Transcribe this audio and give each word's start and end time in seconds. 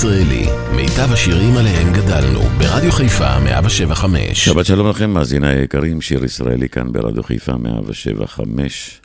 מאזינים 0.00 0.12
לשיר 0.12 0.22
ישראלי, 0.22 0.46
מיטב 0.76 1.12
השירים 1.12 1.56
עליהם 1.56 1.92
גדלנו, 1.92 2.40
ברדיו 2.40 2.92
חיפה 2.92 3.38
175. 3.38 4.44
שבת 4.44 4.66
שלום 4.66 4.88
לכם, 4.88 5.10
מאזיני 5.10 5.48
היקרים, 5.48 6.00
שיר 6.00 6.24
ישראלי 6.24 6.68
כאן 6.68 6.92
ברדיו 6.92 7.22
חיפה 7.22 7.56
175, 7.56 9.00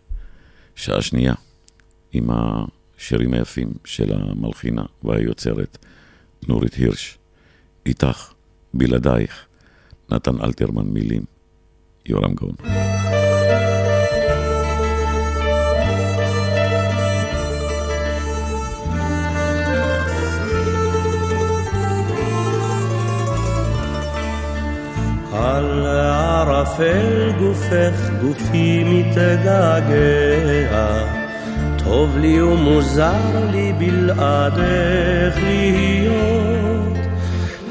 שעה 0.75 1.01
שנייה, 1.01 1.33
עם 2.13 2.29
השירים 2.29 3.33
היפים 3.33 3.73
של 3.85 4.13
המלחינה 4.13 4.83
והיוצרת 5.03 5.77
נורית 6.47 6.73
הירש. 6.73 7.17
איתך, 7.85 8.33
בלעדייך, 8.73 9.45
נתן 10.09 10.41
אלתרמן 10.43 10.87
מילים, 10.87 11.23
יורם 12.05 12.33
גאון. 12.33 12.55
על 25.37 25.85
ערפל 25.85 27.31
גופך 27.39 28.09
גופי 28.21 28.83
מתגעגע, 28.85 29.79
טוב 31.83 32.17
לי 32.17 32.41
ומוזר 32.41 33.49
לי 33.51 33.73
בלעדך 33.77 35.35
להיות. 35.43 36.97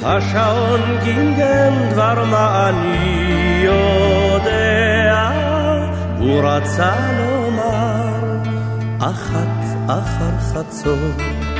השעון 0.02 0.80
גינגן 1.04 1.72
דבר 1.90 2.24
מה 2.24 2.68
אני 2.68 3.62
יודע, 3.64 5.30
הוא 6.18 6.40
רצה 6.42 6.94
לומר 7.18 8.14
אחת 9.00 9.64
אחר 9.86 10.38
חצות. 10.40 11.53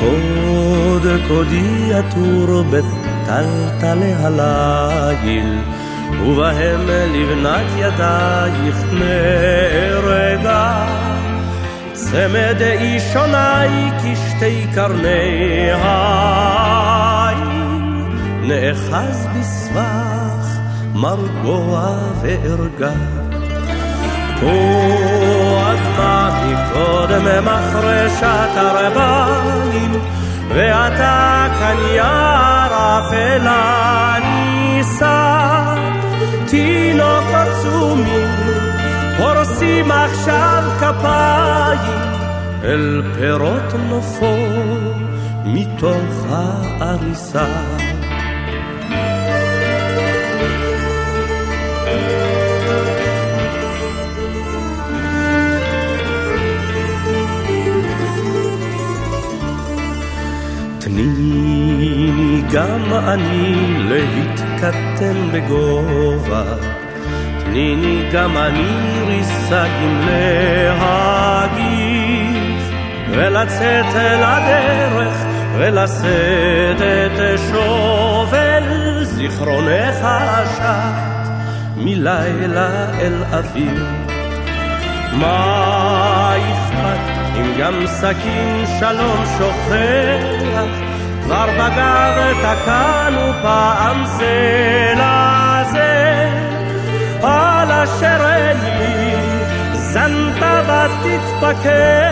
קוד 0.00 1.06
קודי 1.28 1.94
עטור 1.94 2.62
בטלטלי 2.62 4.12
הליל, 4.18 5.58
ובהם 6.26 6.80
לבנת 6.86 7.66
ידייך 7.76 8.76
נהרגה. 8.92 10.86
צמד 11.92 12.60
אישוני 12.60 13.90
כשתי 13.98 14.66
קרני 14.74 15.70
העין, 15.70 17.40
נאחז 18.42 19.26
בסבך 19.34 20.58
מרגוע 20.94 21.98
וערגה. 22.22 22.92
פה 24.40 25.72
את 25.72 25.96
בא 25.96 26.30
מקודם 26.46 27.44
מחרשת 27.44 28.56
ארבעים, 28.56 29.92
ואתה 30.48 31.46
כאן 31.58 31.76
יער 31.94 32.98
אפלה 32.98 34.16
נישא. 34.24 35.74
תינוק 36.46 37.24
עצומי, 37.32 38.24
פורסים 39.18 39.90
עכשיו 39.90 40.62
כפיים, 40.78 42.10
אל 42.64 43.02
פירות 43.14 43.74
נופו 43.88 44.36
מתוך 45.44 46.26
העריסה. 46.30 47.46
תני 61.00 62.42
גם 62.52 62.94
אני 62.94 63.54
להתקטן 63.88 65.30
בגובה, 65.32 66.44
תני 67.38 68.02
גם 68.12 68.36
אני 68.36 69.00
ריסקים 69.06 70.00
להגיף, 70.78 71.20
ולצאת 73.10 73.96
אל 73.96 74.22
הדרך 74.22 75.24
ולשאת 75.56 76.80
את 76.80 77.38
שובל 77.50 78.64
זיכרונך 79.04 79.98
השט 80.02 81.30
מלילה 81.76 83.00
אל 83.00 83.24
אוויר. 83.32 83.86
מה 85.12 86.34
אכפת 86.36 87.20
אם 87.36 87.52
גם 87.58 87.86
סכין 87.86 88.64
שלום 88.80 89.24
שוכח, 89.38 90.89
כבר 91.30 91.46
בגב 91.46 92.34
תקענו 92.42 93.32
פעם 93.42 94.04
זה 94.06 94.92
לזה, 94.94 96.28
על 97.22 97.72
אשר 97.72 98.32
אין 98.34 98.56
לי 98.78 99.14
זנת 99.72 100.42
ותתפכח, 100.66 102.10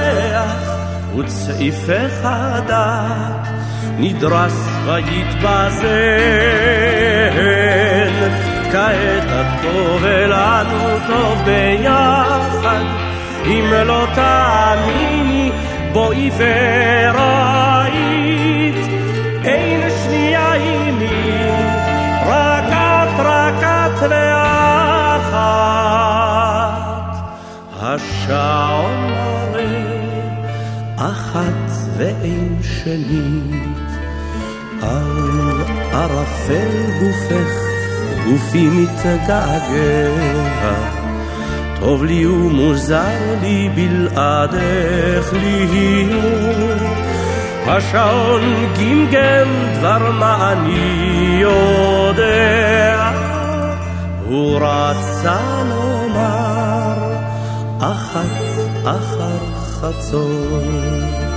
וצעיפך 1.19 2.12
הדת 2.23 3.49
נדרס 3.99 4.69
ויתבזן. 4.87 5.89
כעת 8.73 9.25
את 9.41 9.62
טוב 9.62 9.99
ולנו 10.03 10.99
טוב 11.07 11.43
ביחד 11.45 12.84
אם 13.47 13.73
לא 13.87 14.07
תאמיני 14.15 15.51
בואי 15.93 16.31
וראית 16.39 18.28
ואחת 24.00 25.38
השעון 27.81 29.10
מראה 29.10 29.88
אחת 30.97 31.70
ואין 31.97 32.59
שנית 32.62 33.88
על 34.82 35.62
ערפל 35.92 36.70
גופך 37.00 37.69
גופי 38.26 38.69
מתגעגע 38.69 40.09
טוב 41.80 42.04
לי 42.04 42.26
ומוזר 42.26 43.34
לי 43.42 43.69
בלעדך 43.75 45.32
להיות. 45.32 46.78
השעון 47.66 48.42
גמגם 48.78 49.48
דבר 49.78 50.10
מה 50.10 50.53
אני 50.53 51.38
יודע, 51.41 53.10
הוא 54.28 54.56
רצה 54.61 55.62
לומר 55.69 57.16
אחת 57.81 58.27
אחר 58.84 59.39
חצות. 59.81 61.28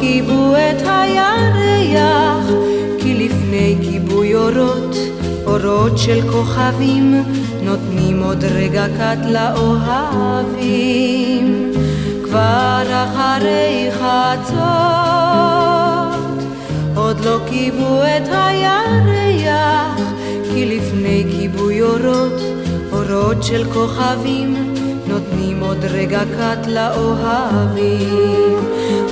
כיבו 0.00 0.54
את 0.56 0.82
הירח, 0.86 2.46
כי 2.98 3.14
לפני 3.14 3.76
כיבוי 3.80 4.34
אורות, 4.34 4.96
אורות 5.46 5.98
של 5.98 6.32
כוכבים, 6.32 7.24
נותנים 7.62 8.22
עוד 8.22 8.44
רגע 8.44 8.86
קט 8.88 9.18
לאוהבים. 9.26 10.84
כבר 12.24 12.82
אחרי 12.88 13.90
חצות, 13.92 14.58
עוד 16.96 17.24
לא 17.24 17.38
כיבו 17.46 18.02
את 18.02 18.28
הירח, 18.32 20.00
כי 20.54 20.76
לפני 20.76 21.24
כיבוי 21.30 21.82
אורות, 21.82 22.40
אורות 22.92 23.42
של 23.42 23.64
כוכבים, 23.72 24.73
נותנים 25.54 25.60
עוד 25.62 25.84
רגע 25.84 26.22
קט 26.24 26.66
לאוהבים. 26.66 28.58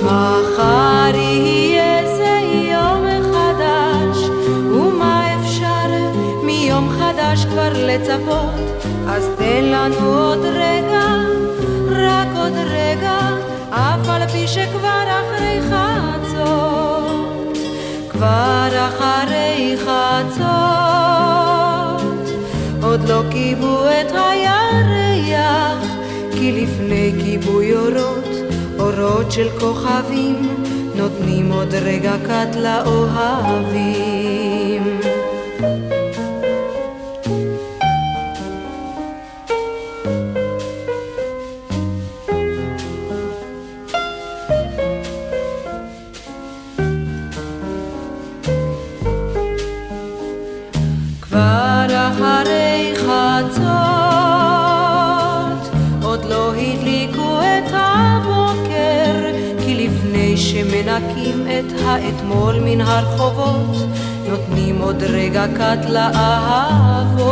מחר 0.03 1.15
יהיה 1.15 2.15
זה 2.15 2.39
יום 2.71 3.05
חדש, 3.33 4.17
ומה 4.47 5.35
אפשר 5.35 5.87
מיום 6.43 6.89
חדש 6.89 7.45
כבר 7.45 7.73
לצפות? 7.73 8.83
אז 9.07 9.29
תן 9.37 9.63
לנו 9.63 10.17
עוד 10.17 10.45
רגע, 10.45 11.05
רק 11.89 12.27
עוד 12.35 12.53
רגע, 12.65 13.17
אף 13.69 14.09
על 14.09 14.27
פי 14.27 14.47
שכבר 14.47 15.03
אחרי 15.07 15.59
חצות, 15.69 17.57
כבר 18.09 18.69
אחרי 18.87 19.77
חצות. 19.85 20.83
עוד 22.83 23.09
לא 23.09 23.21
כיבו 23.31 23.79
את 23.87 24.11
הירח, 24.11 25.02
כי 25.02 25.02
לפני 26.63 27.13
כיבוי 27.23 27.75
אורות, 27.75 28.29
אורות 28.79 29.31
של 29.31 29.49
כוכבים, 29.59 30.35
נותנים 30.95 31.51
עוד 31.51 31.73
רגע 31.73 32.15
קט 32.25 32.55
לאוהבים. 32.55 34.42
מנקים 61.93 62.09
את 62.09 62.15
האתמול 62.15 62.59
מן 62.59 62.81
הרחובות, 62.81 63.89
נותנים 64.29 64.81
עוד 64.81 65.03
רגע 65.03 65.45
קט 65.57 65.89
לאהבות. 65.89 67.23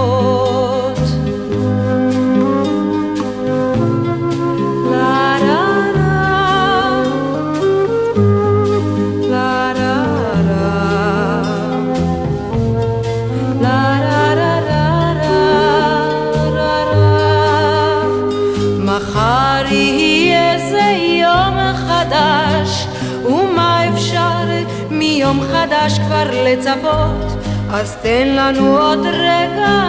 יום 25.31 25.41
חדש 25.41 25.99
כבר 25.99 26.43
לצפות, 26.43 27.43
אז 27.69 27.95
תן 28.01 28.27
לנו 28.27 28.77
עוד 28.77 29.05
רגע, 29.05 29.81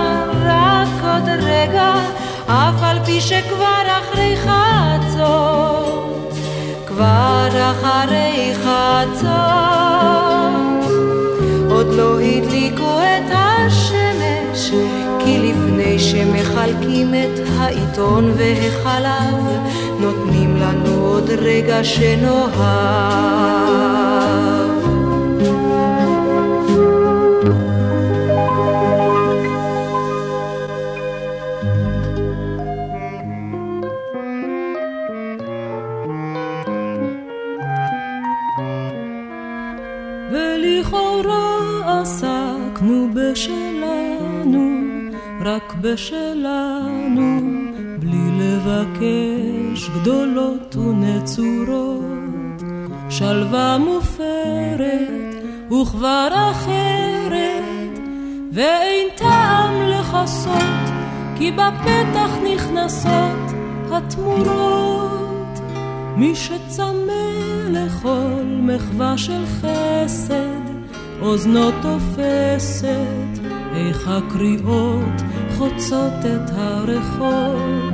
רק 0.45 0.89
עוד 1.05 1.29
רגע, 1.29 1.95
אף 2.47 2.83
על 2.83 2.99
פי 3.05 3.21
שכבר 3.21 3.83
אחרי 3.87 4.37
חצות, 4.37 6.35
כבר 6.87 7.49
אחרי 7.71 8.53
חצות, 8.55 9.31
עוד 11.71 11.95
לא 11.95 12.21
הדליקו 12.21 13.01
את 13.01 13.33
השמש, 13.33 14.71
כי 15.25 15.39
לפני 15.39 15.99
שמחלקים 15.99 17.15
את 17.15 17.41
העיתון 17.59 18.33
והחלב, 18.37 19.47
נותנים 20.01 20.57
לנו 20.57 21.07
עוד 21.07 21.31
רגע 21.31 21.85
שנוהג. 21.85 23.33
בשלנו, 45.83 47.41
בלי 47.99 48.31
לבקש 48.39 49.91
גדולות 49.91 50.77
ונצורות. 50.77 52.63
שלווה 53.11 53.79
מופרת 53.79 55.35
וכבר 55.73 56.29
אחרת, 56.51 57.99
ואין 58.53 59.09
טעם 59.17 59.75
לכסות, 59.89 60.93
כי 61.37 61.51
בפתח 61.51 62.31
נכנסות 62.55 63.53
התמורות. 63.91 65.61
מי 66.17 66.35
שצמא 66.35 67.23
לכל 67.71 68.45
מחווה 68.45 69.19
של 69.19 69.45
חסד, 69.47 70.63
אוזנו 71.21 71.71
תופסת 71.83 73.43
איך 73.75 74.09
הקריאות 74.09 75.23
חוצות 75.63 76.19
את 76.21 76.51
הרחוב. 76.55 77.93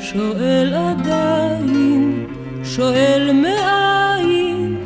שואל 0.00 0.74
עדיין, 0.74 2.26
שואל 2.64 3.30
מאין, 3.32 4.84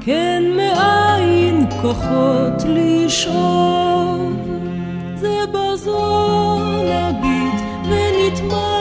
כן 0.00 0.42
מאין 0.56 1.66
כוחות 1.82 2.62
לשאול. 2.66 4.32
זה 5.14 5.38
בזו 5.52 6.58
נביט 6.84 7.60
ונטמע 7.88 8.75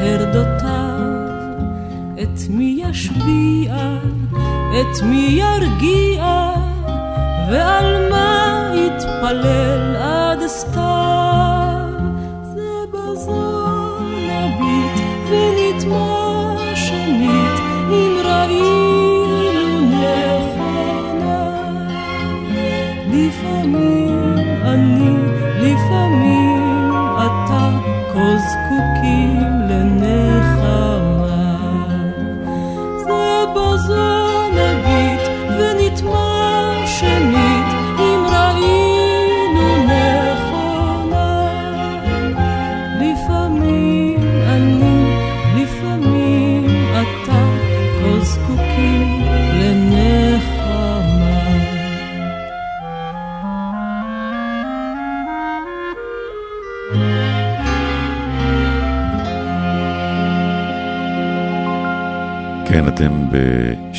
ראי 0.00 0.14
לחרדותיו. 0.14 0.98
את 2.22 2.50
מי 2.50 2.82
ישביע, 2.88 3.76
את 4.80 5.02
מי 5.02 5.40
ירגיע, 5.40 6.50
ועל 7.50 8.10
מה 8.10 8.72
יתפלל 8.74 9.96
עד 9.96 10.46
סתיו. 10.46 11.88
זה 12.54 12.70
בזו 12.92 13.98
נביט 14.00 15.04
ונטמע 15.30 16.54
שנית, 16.74 17.60
אם 17.90 18.16
ראינו 18.24 19.80
נכונה. 19.90 21.50
לפעמים 23.12 24.34
אני, 24.64 25.14
לפעמים 25.60 26.47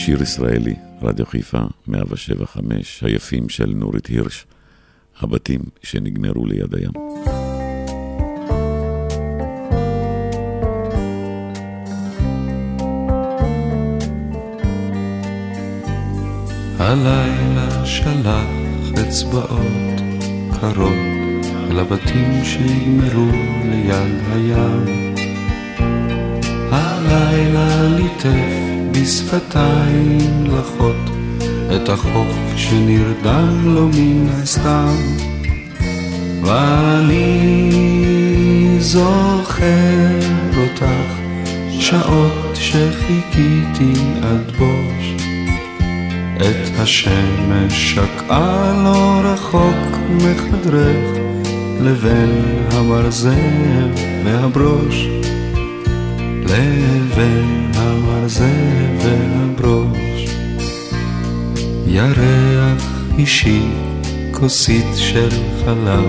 בשיר 0.10 0.22
ישראלי, 0.22 0.76
רדיו 1.02 1.26
חיפה, 1.26 1.62
175, 1.88 3.04
היפים 3.04 3.50
של 3.50 3.74
נורית 3.76 4.08
הירש, 4.08 4.46
הבתים 5.20 5.62
שנגמרו 5.84 6.46
ליד 6.46 6.76
הים. 6.76 6.92
הלילה 16.80 17.86
שלח 17.86 19.02
אצבעות 19.08 20.02
קרות 20.62 21.46
אל 21.72 21.80
הבתים 21.80 22.46
שנגמרו 22.46 23.32
ליד 23.64 24.20
הים. 24.34 25.14
הלילה 26.72 27.88
ליטף 27.98 28.69
בשפתיים 28.92 30.46
לחות 30.46 31.10
את 31.76 31.90
החוף 31.90 32.36
שנרדם 32.56 33.76
לו 33.76 33.88
מן 33.88 34.28
הסתם. 34.30 34.96
ואני 36.44 37.60
זוכר 38.80 40.20
אותך 40.58 41.20
שעות 41.70 42.56
שחיכיתי 42.56 43.94
עד 44.22 44.52
בוש 44.58 45.24
את 46.38 46.80
השמש 46.80 47.96
שקעה 47.96 48.82
לא 48.84 49.22
רחוק 49.24 49.98
מחדרך 50.10 51.18
לבין 51.82 52.44
המרזב 52.72 53.32
והברוש 54.26 55.08
לבין 56.44 57.69
המרזב 57.80 58.46
והברוש. 59.00 60.26
ירח 61.88 63.04
אישי 63.18 63.62
כוסית 64.32 64.96
של 64.96 65.30
חלב 65.66 66.06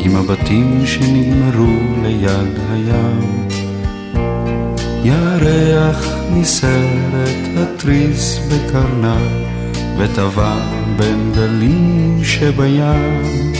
עם 0.00 0.16
הבתים 0.16 0.86
שנגמרו 0.86 1.78
ליד 2.02 2.58
הים. 2.72 3.48
ירח 5.04 6.08
ניסרת 6.32 7.38
התריס 7.56 8.38
בקרנה 8.48 9.18
וטבע 9.98 10.56
בין 10.96 11.32
גלים 11.34 12.20
שבים. 12.24 13.50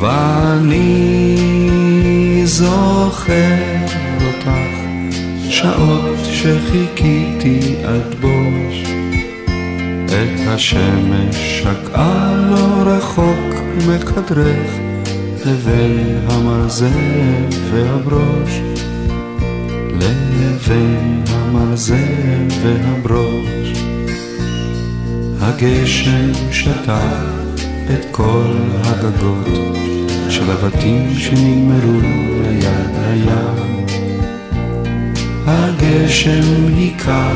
ואני 0.00 1.26
זוכר 2.44 3.56
אותך 4.26 4.50
שעות 5.50 6.15
שחיכיתי 6.46 7.76
עד 7.84 8.14
בוש. 8.20 8.90
את 10.04 10.40
השמש 10.46 11.36
שקעה 11.36 12.48
לא 12.50 12.90
רחוק 12.90 13.54
מחדרך 13.88 14.70
לבין 15.46 16.18
המרזל 16.28 16.86
והברוש. 17.70 18.60
לבין 19.92 21.22
המרזל 21.28 22.48
והברוש. 22.62 23.72
הגשם 25.40 26.52
שטף 26.52 27.56
את 27.94 28.06
כל 28.10 28.56
הגגות 28.84 29.76
של 30.28 30.50
הבתים 30.50 31.14
שנגמרו 31.18 32.00
ליד 32.42 32.90
הים. 32.96 33.75
הגשם 35.46 36.66
היכה, 36.76 37.30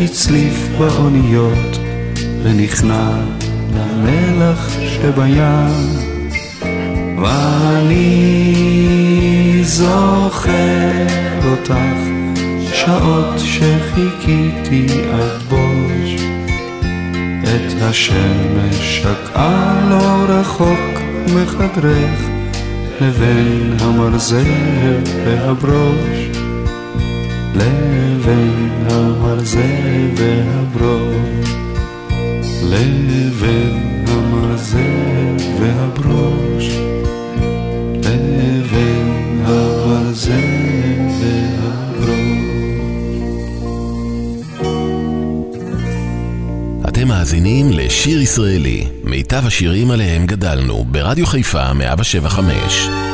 הצליף 0.00 0.68
באוניות, 0.78 1.78
ונכנע 2.42 3.10
למלח 3.74 4.70
שבים. 4.80 6.00
ואני 7.22 8.40
זוכר 9.62 11.06
אותך, 11.50 11.74
שעות 12.72 13.38
שחיכיתי 13.38 14.86
עד 15.12 15.42
בוש. 15.48 16.22
את 17.42 17.82
השמש 17.82 19.02
שקעה 19.02 19.86
לא 19.90 20.24
רחוק 20.28 21.00
מחדרך 21.34 22.20
לבין 23.00 23.76
המרזל 23.80 24.44
והברוש 25.24 26.19
לבין 27.60 28.70
המרזל 28.90 30.10
והברוש 30.16 31.50
לבין 32.64 34.04
המרזל 34.06 35.36
והברוש. 35.60 36.68
לבין 37.96 39.42
המרזל 39.44 40.32
והברוש. 41.20 42.00
אתם 46.88 47.08
מאזינים 47.08 47.72
לשיר 47.72 48.20
ישראלי, 48.20 48.86
מיטב 49.04 49.46
השירים 49.46 49.90
עליהם 49.90 50.26
גדלנו, 50.26 50.84
ברדיו 50.84 51.26
חיפה 51.26 51.72
175. 51.72 53.09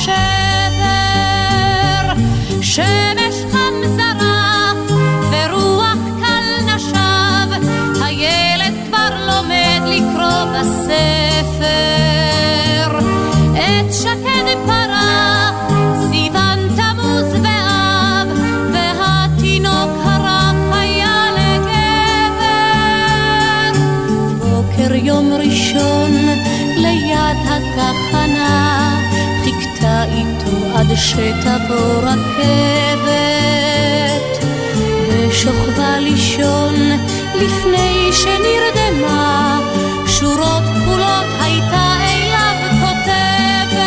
בשדות 0.00 0.39
שתבוא 31.00 32.02
רכבת. 32.02 33.10
ושוכבה 35.08 35.98
לישון 35.98 36.74
לפני 37.34 38.10
שנרדמה, 38.12 39.60
שורות 40.06 40.62
כחולות 40.62 41.26
הייתה 41.40 41.96
אליו 42.02 42.56
כותבת. 42.80 43.84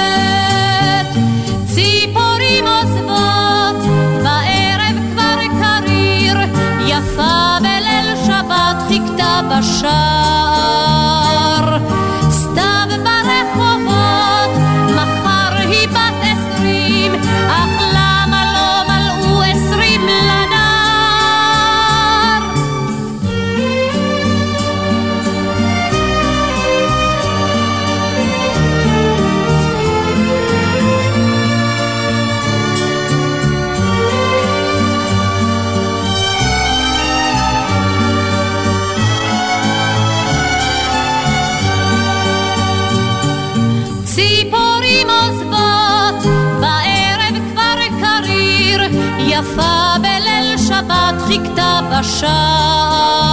ציפורים 1.66 2.68
עוזבות, 2.68 3.80
בערב 4.24 4.98
כבר 5.14 5.40
קריר, 5.62 6.38
יפה 6.88 7.58
בליל 7.60 8.16
שבת 8.26 8.78
חיכתה 8.88 9.42
בשער. 9.50 10.23
ציפורים 44.16 45.08
עוזבות, 45.10 46.20
בערב 46.60 47.36
כבר 47.52 47.80
קריר, 48.02 48.82
יפה 49.20 49.96
בליל 50.02 50.58
שבת 50.58 51.22
חיכתה 51.28 51.80
בשער. 51.92 53.32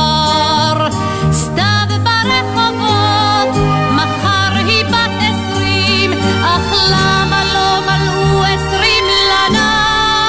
סתיו 1.32 1.88
ברחובות, 2.04 3.52
מחר 3.94 4.52
היא 4.54 4.84
בת 4.84 5.16
עשרים, 5.18 6.12
אך 6.42 6.74
למה 6.90 7.40
לא 7.54 7.80
מלאו 7.86 8.42
עשרים 8.44 9.04
לנער? 9.30 10.24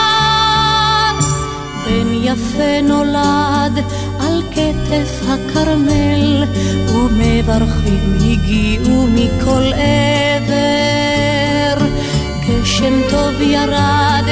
בן 1.85 2.09
יפה 2.13 2.81
נולד 2.83 3.75
כתף 4.91 5.21
הכרמל, 5.29 6.43
ומברכים 6.87 8.15
הגיעו 8.15 9.07
מכל 9.07 9.63
עבר. 9.73 10.57
גשם 12.47 13.01
טוב 13.09 13.41
ירד, 13.41 14.25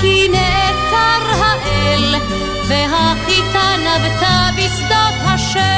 כי 0.00 0.28
נעתר 0.28 1.42
האל, 1.42 2.14
והחיטה 2.68 3.74
נבטה 3.78 4.48
בשדות 4.56 5.16
השבר. 5.24 5.76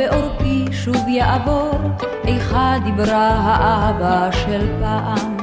בעורפי 0.00 0.64
שוב 0.72 1.08
יעבור, 1.08 1.80
איכה 2.24 2.76
דיברה 2.84 3.28
האבא 3.28 4.30
של 4.32 4.66
פעם. 4.80 5.36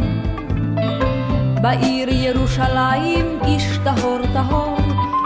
בעיר 1.61 2.09
ירושלים 2.09 3.39
איש 3.45 3.77
טהור 3.83 4.19
טהור, 4.33 4.77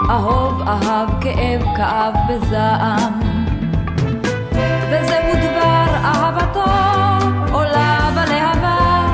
אהוב 0.09 0.61
אהב 0.61 1.09
כאב 1.21 1.61
כאב 1.77 2.15
בזעם. 2.29 3.19
וזהו 4.91 5.33
דבר 5.33 5.85
אהבתו, 6.03 6.71
עולה 7.51 8.09
בלהבה, 8.15 9.07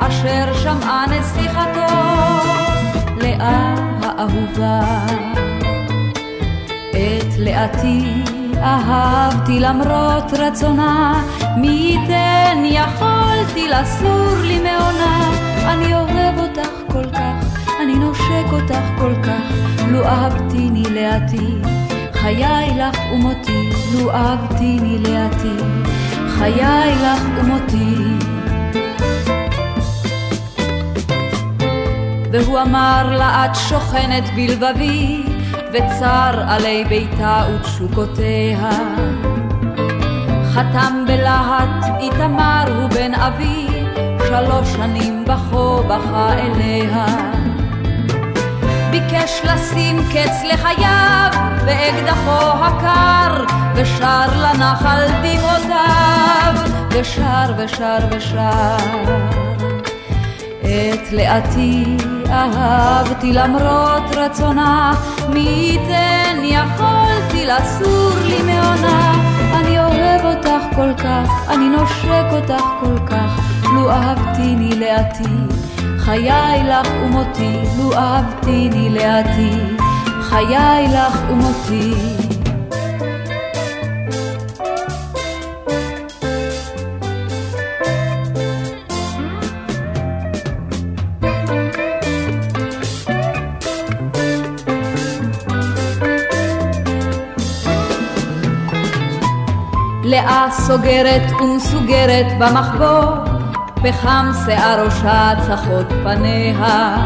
אשר 0.00 0.54
שמעה 0.54 1.04
נסיכתו, 1.10 1.94
לאה 3.16 3.74
האהובה. 4.02 4.80
את 6.90 7.38
לאתי 7.38 8.22
אהבתי 8.62 9.60
למרות 9.60 10.32
רצונה, 10.38 11.22
מי 11.56 11.68
ייתן 11.68 12.62
יכולתי 12.64 13.68
לסור 13.68 14.36
לי 14.42 14.58
מעונה. 14.58 15.30
אני 15.64 15.94
אוהב 15.94 16.38
אותך 16.38 16.92
כל 16.92 17.10
כך, 17.10 17.60
אני 17.82 17.94
נושק 17.94 18.52
אותך 18.52 18.84
כל 18.98 19.14
כך, 19.22 19.56
לו 19.88 20.04
אהבתיני 20.04 20.82
לאתי. 20.82 21.54
חיי 22.12 22.78
לך 22.78 22.98
ומותי, 23.12 23.70
לו 23.94 24.10
אהבתיני 24.10 24.98
לאתי. 24.98 25.64
חיי 26.28 26.94
לך 27.02 27.22
ומותי. 27.36 27.96
והוא 32.32 32.60
אמר 32.60 33.16
לה 33.16 33.44
את 33.46 33.54
שוכנת 33.54 34.24
בלבבי 34.36 35.31
וצר 35.72 36.42
עלי 36.48 36.84
ביתה 36.88 37.44
ותשוקותיה. 37.54 38.70
חתם 40.54 41.04
בלהט 41.06 41.84
איתמר 42.00 42.64
הוא 42.76 42.90
בן 42.90 43.14
אבי, 43.14 43.66
שלוש 44.18 44.72
שנים 44.72 45.24
בכו 45.24 45.82
בכה 45.82 46.32
אליה. 46.32 47.06
ביקש 48.90 49.40
לשים 49.44 49.96
קץ 50.12 50.42
לחייו 50.52 51.30
באקדחו 51.64 52.64
הקר, 52.64 53.44
ושר 53.74 54.26
לנחל 54.42 55.06
דמעותיו, 55.22 56.54
ושר 56.90 57.52
ושר 57.58 57.98
ושר. 58.10 58.76
את 60.60 61.12
לאתי 61.12 61.96
אהבתי 62.32 63.32
למרות 63.32 64.16
רצונה, 64.16 64.94
מי 65.28 65.40
ייתן 65.40 66.38
יכולתי 66.44 67.46
לסור 67.46 68.10
לי 68.26 68.42
מעונה. 68.42 69.12
אני 69.54 69.78
אוהב 69.78 70.24
אותך 70.24 70.76
כל 70.76 70.94
כך, 70.98 71.48
אני 71.48 71.68
נושק 71.68 72.26
אותך 72.32 72.64
כל 72.80 73.06
כך, 73.06 73.40
לו 73.74 73.90
אהבתיני 73.90 74.80
לאתי. 74.80 75.58
חיי 75.98 76.64
לך 76.64 76.88
ומותי, 77.04 77.58
לו 77.78 77.92
אהבתיני 77.94 78.90
לאתי. 78.90 79.50
חיי 80.22 80.88
לך 80.88 81.18
ומותי. 81.30 82.21
לאה 100.22 100.46
סוגרת 100.50 101.22
ומסוגרת 101.40 102.26
במחבור, 102.38 103.04
פחם 103.74 104.30
שיער 104.44 104.84
ראשה 104.84 105.32
צחות 105.46 105.86
פניה. 106.02 106.96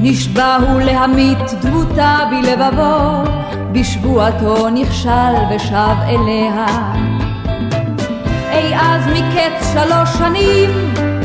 נשבע 0.00 0.56
הוא 0.56 0.80
להמית 0.80 1.52
דמותה 1.62 2.18
בלבבו, 2.30 3.30
בשבועתו 3.72 4.70
נכשל 4.70 5.34
ושב 5.50 5.96
אליה. 6.08 6.66
אי 8.52 8.74
אז 8.74 9.06
מקץ 9.06 9.72
שלוש 9.72 10.08
שנים, 10.18 10.70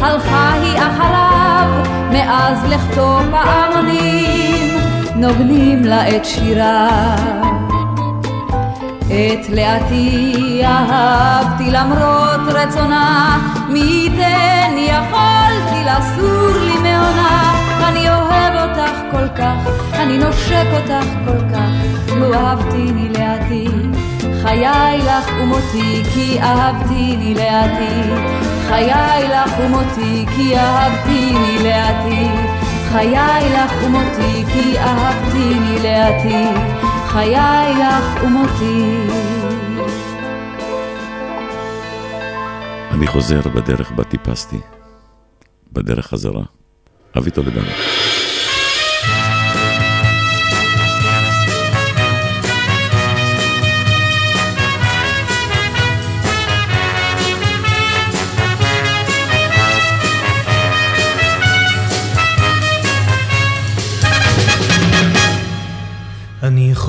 הלכה 0.01 0.53
היא 0.53 0.77
אחריו, 0.77 1.83
מאז 2.11 2.65
לכתו 2.69 3.19
פעמונים, 3.31 4.77
נוגנים 5.15 5.83
לה 5.83 6.15
את 6.15 6.25
שיריו. 6.25 7.40
את 9.11 9.49
לאתי 9.49 10.61
אהבתי 10.65 11.71
למרות 11.71 12.39
רצונה, 12.47 13.39
מי 13.69 13.79
ייתן 13.79 14.75
יכולתי 14.77 15.83
לסור 15.85 16.59
לי 16.65 16.77
מעונה. 16.77 17.53
אני 17.87 18.09
אוהב 18.09 18.69
אותך 18.69 18.91
כל 19.11 19.27
כך, 19.37 19.71
אני 19.93 20.17
נושק 20.17 20.65
אותך 20.73 21.07
כל 21.25 21.53
כך, 21.53 22.15
לו 22.15 22.33
אהבתיני 22.33 23.09
לאתי. 23.09 23.67
חיי 24.41 24.97
לך 24.97 25.31
ומותי 25.41 26.03
כי 26.13 26.41
אהבתיני 26.41 27.35
לאתי. 27.35 28.09
חיי 28.67 29.27
לך 29.27 29.59
ומותי 29.59 30.25
כי 30.35 30.57
אהבתיני 30.57 31.57
לאתי. 31.63 32.27
חיי 32.91 33.49
לך 33.53 33.83
ומותי 33.83 34.43
כי 34.53 34.79
אהבתיני 34.79 35.79
לאתי. 35.83 36.70
חיי 37.11 37.73
לך 37.73 38.23
ומותי. 38.23 39.07
אני 42.91 43.07
חוזר 43.07 43.41
בדרך 43.41 43.91
בה 43.91 44.03
טיפסתי, 44.03 44.59
בדרך 45.71 46.07
חזרה. 46.07 46.43
אבי 47.17 47.31
טולדנו. 47.31 48.00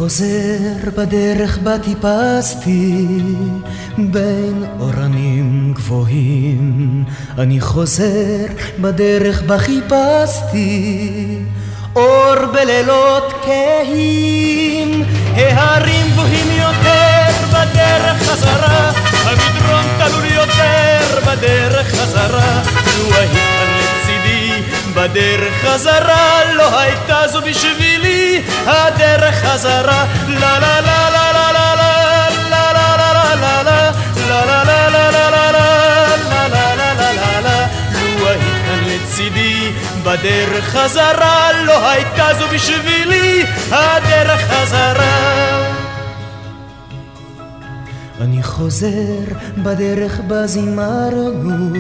חוזר 0.03 0.91
בדרך 0.97 1.59
בה 1.59 1.79
טיפסתי 1.79 3.07
בין 3.99 4.65
אורנים 4.81 5.73
גבוהים. 5.77 7.05
אני 7.39 7.61
חוזר 7.61 8.47
בדרך 8.81 9.43
בה 9.43 9.59
חיפשתי 9.59 11.39
אור 11.97 12.47
בלילות 12.53 13.33
כהים. 13.43 15.05
ההרים 15.37 16.07
גבוהים 16.13 16.47
יותר 16.51 17.47
בדרך 17.49 18.23
חזרה 18.23 18.93
המדרון 19.25 19.85
תלול 19.99 20.25
יותר 20.25 21.21
בדרך 21.27 21.87
חזרה. 21.87 22.63
לו 22.99 23.15
היית 23.15 23.82
בדרך 24.95 25.55
חזרה 25.65 26.45
לא 26.55 26.79
הייתה 26.79 27.29
זו 27.29 27.41
בשבילי 27.41 28.43
הדרך 28.67 29.35
חזרה 29.35 30.05
לה 30.29 30.59
לה 30.59 30.81
לה 30.81 31.11
לה 31.11 31.33
לה 31.33 31.53
לה 31.53 31.73
לצידי 38.87 39.73
בדרך 40.03 40.65
חזרה 40.65 41.53
לא 41.53 41.89
הייתה 41.89 42.29
זו 42.39 42.49
בשבילי 42.49 43.47
הדרך 43.71 44.41
חזרה 44.41 45.72
אני 48.21 48.43
חוזר 48.43 49.23
בדרך 49.63 50.21
בה 50.27 50.47
זימרנו 50.47 51.71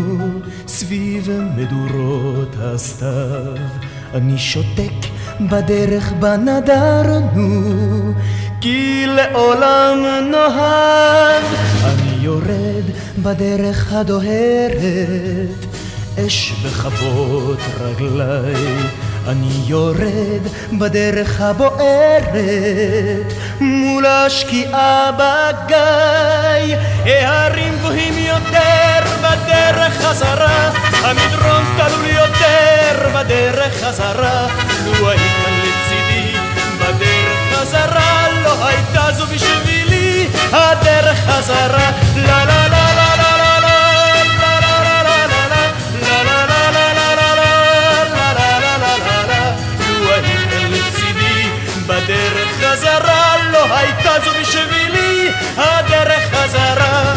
סביב 0.66 1.31
מדורות 1.57 2.57
הסתיו. 2.61 3.57
אני 4.14 4.38
שותק 4.38 5.09
בדרך 5.40 6.12
בה 6.12 6.37
נדרנו 6.37 7.62
כי 8.61 9.05
לעולם 9.07 9.99
נאהב. 10.31 11.45
אני 11.85 12.16
יורד 12.21 12.85
בדרך 13.23 13.92
הדוהרת 13.92 15.66
אש 16.18 16.53
בכבות 16.64 17.59
רגליי 17.81 18.55
אני 19.29 19.63
יורד 19.67 20.43
בדרך 20.79 21.41
הבוערת 21.41 23.33
מול 23.61 24.07
השקיעה 24.07 25.11
בגיא. 25.13 26.77
ההרים 27.05 27.75
גבוהים 27.79 28.19
יותר 28.19 29.01
בדרך 29.23 29.93
חזרה 30.03 30.71
המדרון 31.03 31.65
תלול 31.77 32.07
יותר 32.07 33.09
בדרך 33.15 33.85
חזרה. 33.85 34.47
לו 34.85 35.09
היית 35.11 35.33
כאן 35.45 35.53
לצידי 35.59 36.37
בדרך 36.79 37.55
חזרה 37.55 38.27
לא 38.45 38.67
הייתה 38.67 39.13
זו 39.13 39.27
בשבילי 39.27 40.27
הדרך 40.53 41.19
חזרה. 41.31 41.91
לה 42.17 42.45
לה 42.45 42.62
חזרה 52.73 53.37
לא 53.53 53.77
הייתה 53.77 54.11
זו 54.25 54.31
בשבילי 54.41 55.31
הדרך 55.57 56.35
חזרה. 56.35 57.15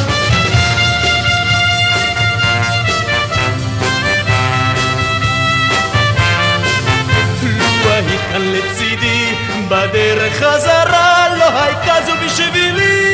לו 7.84 7.92
היית 7.92 8.22
כאן 8.32 8.42
לצידי 8.42 9.36
בדרך 9.68 10.34
חזרה 10.34 11.28
לא 11.38 11.60
הייתה 11.60 11.96
זו 12.06 12.12
בשבילי 12.26 13.06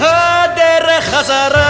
הדרך 0.00 1.04
חזרה 1.04 1.63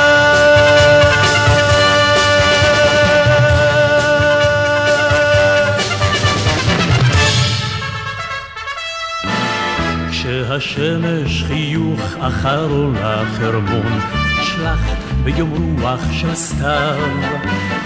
השמש 10.74 11.44
חיוך 11.44 12.00
אחר 12.20 12.70
עולה 12.70 13.22
חרמון, 13.38 14.00
שלח 14.42 14.80
ביום 15.24 15.76
רוח 15.80 16.00
של 16.12 16.34
סתיו. 16.34 16.96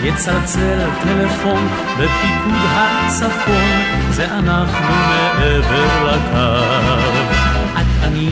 יצלצל 0.03 0.79
טלפון 1.03 1.69
בפיקוד 1.95 2.63
הצפון, 2.71 3.81
זה 4.11 4.27
אנחנו 4.39 4.95
מעבר 5.09 6.07
לקו. 6.07 6.65
את 7.73 8.05
אני 8.05 8.31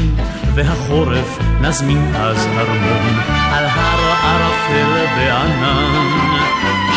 והחורף 0.55 1.39
נזמין 1.61 2.15
אז 2.15 2.47
הרמון, 2.47 3.21
על 3.53 3.65
הר 3.65 4.13
ערפל 4.23 5.05
וענן. 5.17 6.56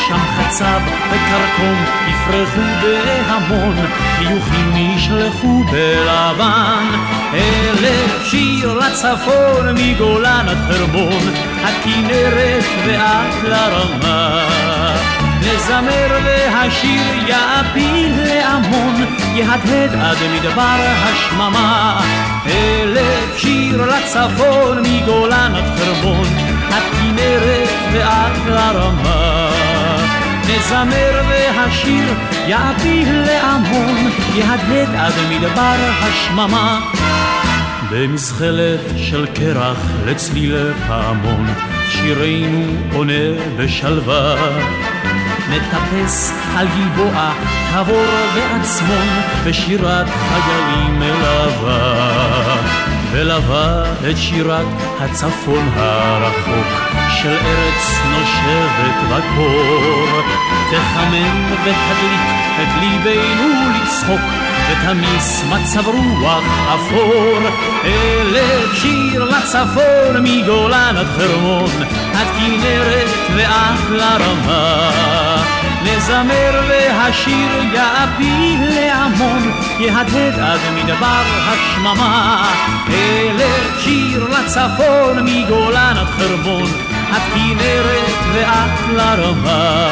שם 0.10 0.18
חצב 0.18 0.82
וקרקום 1.08 1.86
יפרחו 2.08 2.62
בהמון, 2.82 3.76
חיוכים 4.18 4.72
נשלחו 4.74 5.64
בלבן. 5.72 6.86
אלף 7.34 8.26
שיר 8.26 8.74
לצפון 8.74 9.76
מגולן 9.76 10.46
עד 10.50 10.58
חרמון, 10.72 11.34
הכנרת 11.64 12.64
ועד 12.86 13.34
לרמה. 13.44 14.46
נזמר 15.40 16.18
והשיר 16.24 17.28
יעפיל 17.28 18.24
להמון, 18.24 18.96
יהדהד 19.36 19.96
עד 20.02 20.18
מדבר 20.36 20.78
השממה. 21.04 22.02
אלף 22.46 23.38
שיר 23.38 23.86
לצפון 23.86 24.84
מגולן 24.84 25.56
עד 25.56 25.78
חרמון, 25.78 26.28
הכנרת 26.70 27.70
ועד 27.94 28.48
לרמה. 28.48 29.59
נזמר 30.50 31.22
והשיר 31.30 32.14
יעפיל 32.48 33.22
להמון, 33.22 33.96
יהדהד 34.36 34.96
עד 34.96 35.14
מדבר 35.30 35.76
השממה. 36.00 36.92
במזחלת 37.92 38.80
של 38.98 39.26
קרח 39.34 39.78
לצליל 40.06 40.74
פעמון, 40.88 41.48
שירנו 41.90 42.66
עונה 42.94 43.14
בשלווה. 43.58 44.36
נטפס 45.50 46.34
על 46.56 46.68
גלבוע, 46.68 47.34
תבור 47.74 48.06
ועצמון, 48.36 49.08
בשירת 49.46 50.08
חיילים 50.08 51.00
מלווה. 51.00 52.20
ולווה 53.12 53.84
את 54.10 54.18
שירת 54.18 54.66
הצפון 55.00 55.70
הרחוק 55.76 56.89
של 57.10 57.38
ארץ 57.46 58.02
נושבת 58.10 59.10
בקור. 59.10 60.22
תחמם 60.72 61.54
ותדליק 61.62 62.40
את 62.62 62.68
ליבנו 62.80 63.70
לצחוק 63.76 64.22
ותמיס 64.70 65.44
מצב 65.50 65.88
רוח 65.88 66.44
אפור. 66.76 67.40
אלף 67.86 68.74
שיר 68.74 69.24
לצפון 69.24 70.24
מגולן 70.24 70.98
עד 70.98 71.08
חרמון, 71.18 71.72
עד 72.14 72.28
כנרת 72.38 73.10
ועד 73.36 73.90
לרמה. 73.90 74.92
נזמר 75.84 76.62
והשיר 76.70 77.64
יעפיל 77.74 78.70
להמון, 78.76 79.52
יהדהד 79.80 80.40
עד 80.40 80.60
מדבר 80.76 81.24
השממה. 81.48 82.44
אלף 82.90 83.80
שיר 83.80 84.28
לצפון 84.28 85.26
מגולן 85.26 85.94
עד 85.98 86.08
חרמון, 86.08 86.89
עד 87.12 87.22
כנרת 87.34 88.20
ועד 88.34 88.70
לרמה. 88.96 89.90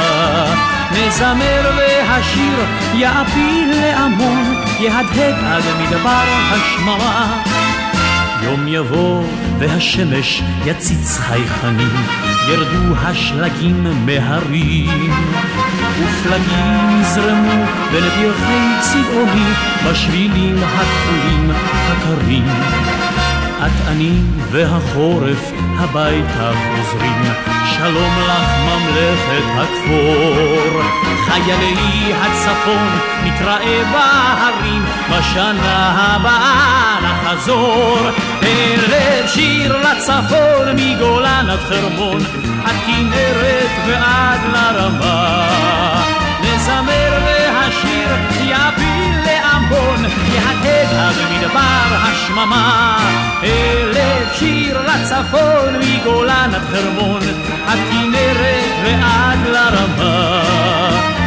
נזמר 0.92 1.72
והשיר 1.78 2.66
יעפיל 2.94 3.72
להמון, 3.82 4.64
יהדהד 4.80 5.36
עד 5.46 5.64
מדבר 5.82 6.24
השממה. 6.52 7.44
יום 8.44 8.68
יבוא 8.68 9.24
והשמש 9.60 10.44
יציץ 10.66 11.18
חייכנים, 11.18 11.96
ירדו 12.50 12.96
השלגים 12.96 14.06
מהרים. 14.06 15.14
ופלגים 16.00 17.02
יזרמו 17.02 17.66
בין 17.92 18.04
פרחי 18.04 18.68
צבעוני, 18.82 19.52
בשבילים 19.86 20.56
הכחולים 20.64 21.52
הקרים. 21.88 22.48
את 23.66 23.88
אני 23.88 24.20
והחורף 24.52 25.52
הביתה 25.78 26.52
חוזרים, 26.52 27.24
שלום 27.78 28.12
לך 28.28 28.50
ממלכת 28.66 29.44
הכפור. 29.56 30.82
חיילי 31.26 32.14
הצפון 32.14 32.88
נתראה 33.24 33.84
בהרים, 33.92 34.86
בשנה 35.12 35.92
הבאה 35.98 36.98
נחזור. 37.02 37.98
ערב 38.42 39.28
שיר 39.28 39.78
לצפון 39.78 40.76
מגולן 40.76 41.50
עד 41.50 41.60
חרמון, 41.60 42.20
עד 42.66 42.76
כנרת 42.86 43.72
ועד 43.88 44.40
לרמה. 44.54 45.48
נזמר 46.42 47.20
והשיר 47.26 48.10
יביל 48.42 49.27
לעמון, 49.72 50.06
יהדהד 50.34 50.96
עד 50.96 51.16
מדבר 51.32 51.96
השממה. 52.02 52.98
אלף 53.44 54.34
שיר 54.34 54.82
לצפון 54.82 55.80
מגולן 55.80 56.52
עד 56.56 56.62
חרמון, 56.72 57.22
עד 57.68 57.80
כנרת 57.92 58.74
ועד 58.84 59.40
לרמה. 59.48 60.44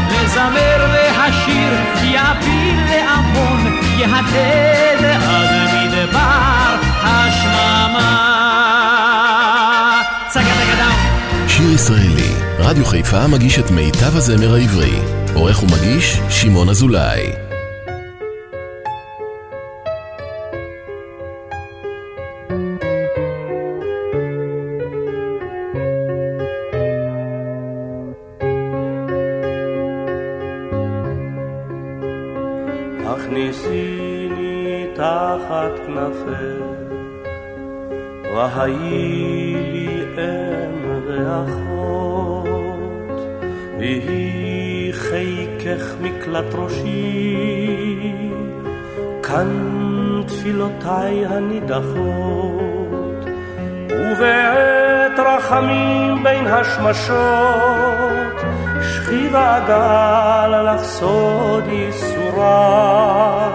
נזמר 0.06 0.86
והשיר 0.92 1.72
יביל 2.02 2.76
לעמון, 2.88 3.80
יהדהד 3.98 5.04
עד 5.04 5.50
מדבר 5.74 6.76
השממה. 7.02 8.26
שיר 11.48 11.72
ישראלי, 11.72 12.34
רדיו 12.58 12.84
חיפה 12.84 13.26
מגיש 13.26 13.58
את 13.58 13.70
מיטב 13.70 14.16
הזמר 14.16 14.54
העברי. 14.54 14.98
עורך 15.34 15.62
ומגיש, 15.62 16.20
שמעון 16.28 16.68
אזולאי. 16.68 17.49
ראשי, 46.54 48.12
כאן 49.22 49.48
תפילותיי 50.26 51.26
הנידחות, 51.26 53.24
ובעת 53.90 55.18
רחמים 55.18 56.22
בין 56.22 56.46
השמשות, 56.46 57.16
שכיב 58.82 59.36
הגל 59.36 60.72
לך 60.72 60.82
סוד 60.82 61.64
ייסוריי. 61.68 63.50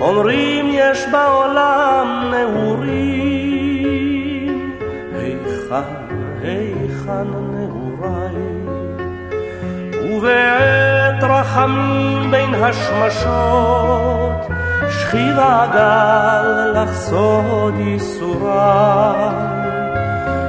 אומרים 0.00 0.66
יש 0.68 1.06
בעולם 1.12 2.30
נעורים, 2.30 3.74
היכן, 5.14 5.82
היכן 6.42 7.28
נעוריי? 7.52 8.53
ובעת 10.16 11.22
רחמים 11.22 12.30
בין 12.30 12.54
השמשות, 12.54 14.48
שכיב 14.90 15.36
הגל 15.38 16.72
לך 16.74 16.92
סוד 16.94 17.74
ייסוריי. 17.78 19.34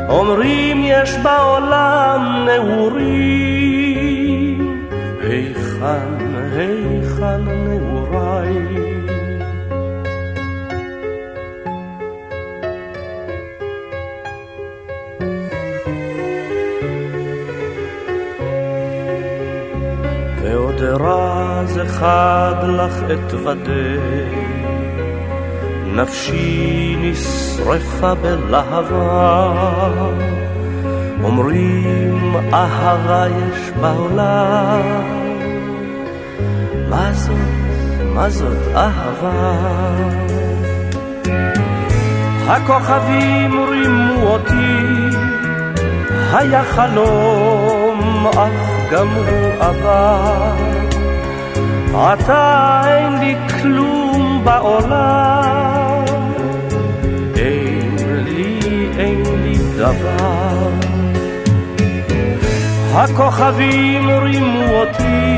אומרים 0.10 0.82
יש 0.84 1.18
בעולם 1.18 2.46
נעורים, 2.46 3.86
היכן, 5.22 6.36
היכן 6.56 7.42
נעוריי? 7.46 8.95
אחד 21.96 22.56
לך 22.64 22.94
אתוודה 23.14 24.02
נפשי 25.86 26.96
נשרפה 27.00 28.14
בלהבה, 28.16 29.54
אומרים 31.24 32.36
אהבה 32.54 33.26
יש 33.28 33.72
בעולם. 33.82 34.82
מה 36.90 37.12
זאת, 37.14 37.36
מה 38.14 38.30
זאת 38.30 38.76
אהבה? 38.76 39.56
הכוכבים 42.48 43.66
רימו 43.70 44.28
אותי, 44.28 45.18
היה 46.34 46.64
חלום, 46.64 48.28
אך 48.28 48.92
גם 48.92 49.08
הוא 49.08 49.54
עבר. 49.60 50.65
עתה 51.96 52.82
אין 52.86 53.14
לי 53.20 53.36
כלום 53.62 54.42
בעולם. 54.44 55.66
דבר. 59.78 60.70
הכוכבים 62.94 64.10
רימו 64.10 64.74
אותי, 64.74 65.36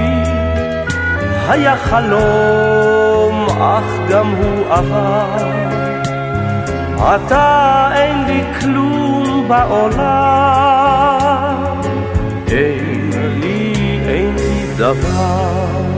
היה 1.50 1.78
חלום, 1.78 3.46
אך 3.62 3.84
גם 4.10 4.28
הוא 4.28 4.74
עבר. 4.74 5.48
עתה 7.00 7.90
אין 7.94 8.24
לי 8.28 8.44
כלום 8.62 9.48
בעולם, 9.48 10.02
אין 12.48 13.12
לי, 13.42 13.74
אין 14.08 14.36
לי 14.36 14.66
דבר. 14.78 15.97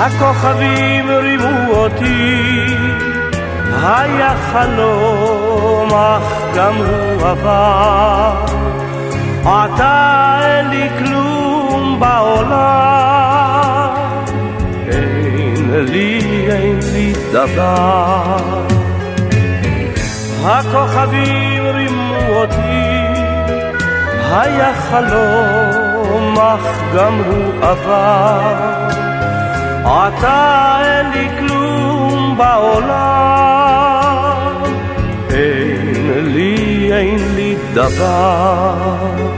הכוכבים 0.00 1.10
רימו 1.10 1.72
אותי, 1.72 2.76
היה 3.82 4.34
חלום, 4.52 5.88
אך 5.94 6.42
גם 6.54 6.74
הוא 6.74 7.28
עבר. 7.28 8.44
עתה 9.46 10.38
אין 10.42 10.68
לי 10.68 10.88
כלום 10.98 12.00
בעולם, 12.00 13.94
אין 14.88 15.84
לי, 15.84 16.20
אין 16.50 16.78
לי 16.92 17.12
דבר. 17.32 18.36
הכוכבים 20.44 21.66
רימו 21.66 22.16
אותי, 22.28 22.90
היה 24.30 24.74
חלום, 24.74 26.38
אך 26.38 26.80
גם 26.94 27.22
הוא 27.26 27.52
עבר. 27.62 28.89
עתה 29.84 30.78
אין 30.84 31.10
לי 31.10 31.28
כלום 31.38 32.38
בעולם, 32.38 33.62
אין 35.30 36.24
לי, 36.34 36.92
אין 36.92 37.34
לי 37.34 37.56
דבר. 37.74 39.29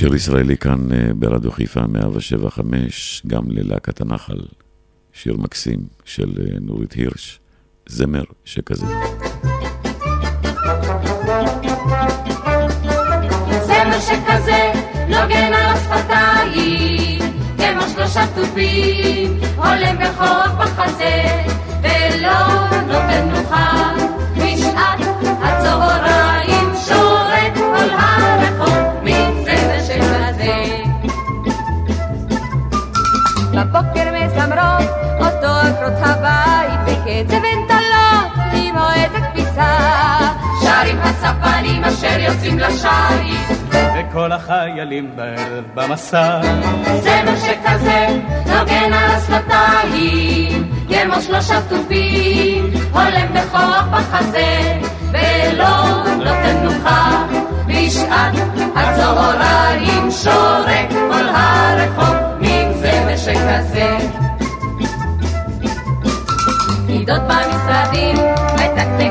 שיר 0.00 0.14
ישראלי 0.14 0.56
כאן 0.56 0.92
אה, 0.92 1.14
ברדיו 1.14 1.52
חיפה 1.52 1.80
175, 1.88 3.22
גם 3.26 3.42
ללהקת 3.48 4.00
הנחל, 4.00 4.38
שיר 5.12 5.36
מקסים 5.36 5.78
של 6.04 6.32
אה, 6.38 6.58
נורית 6.60 6.92
הירש, 6.92 7.40
זמר 7.88 8.22
שכזה. 8.44 8.86
זמר 13.66 14.00
שכזה 14.00 14.72
נוגן 15.08 15.52
על 15.52 15.76
השפתיים, 15.76 17.20
כמו 17.56 17.88
שלושה 17.94 18.26
תופים, 18.34 19.38
הולם 19.56 19.96
בכוח 19.96 20.52
בחזה, 20.58 21.42
ולא 21.82 22.68
נותן 22.86 23.28
מנוחה 23.28 23.92
בשעת 24.36 25.09
בבוקר 33.60 34.10
מזמרות 34.12 34.90
אותו 35.20 35.46
עקרות 35.46 35.98
הבית 36.00 36.80
בקצב 36.86 37.36
אנטלות 37.36 38.32
עם 38.52 38.74
מועד 38.74 39.10
הכביסה 39.14 39.76
שרים 40.60 40.98
הספנים 41.00 41.84
אשר 41.84 42.18
יוצאים 42.18 42.58
לשיט 42.58 43.58
וכל 43.72 44.32
החיילים 44.32 45.10
בערב 45.16 45.64
במסע 45.74 46.40
זמר 47.00 47.36
שכזה 47.36 48.06
נוגן 48.46 48.92
על 48.92 49.10
השפתיים 49.10 50.70
כמו 50.88 51.22
שלושה 51.22 51.60
תופים 51.68 52.70
הולם 52.92 53.34
בכוח 53.34 53.84
בחזה 53.90 54.78
ולא 55.12 56.04
נותן 56.16 56.56
מנוחה 56.62 56.99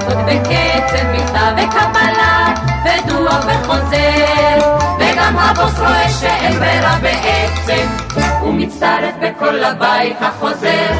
מתקתקות 0.09 0.25
בקצב 0.25 1.05
מכתב 1.13 1.53
וקבלה 1.57 2.53
ודוח 2.83 3.45
וחוזר. 3.45 4.75
וגם 4.99 5.37
הבוס 5.39 5.79
רואה 5.79 6.09
שאין 6.09 6.59
ברירה 6.59 6.97
בעצם 7.01 7.87
הוא 8.41 8.53
מצטרף 8.53 9.13
בכל 9.21 9.63
הבית 9.63 10.17
החוזר. 10.21 10.93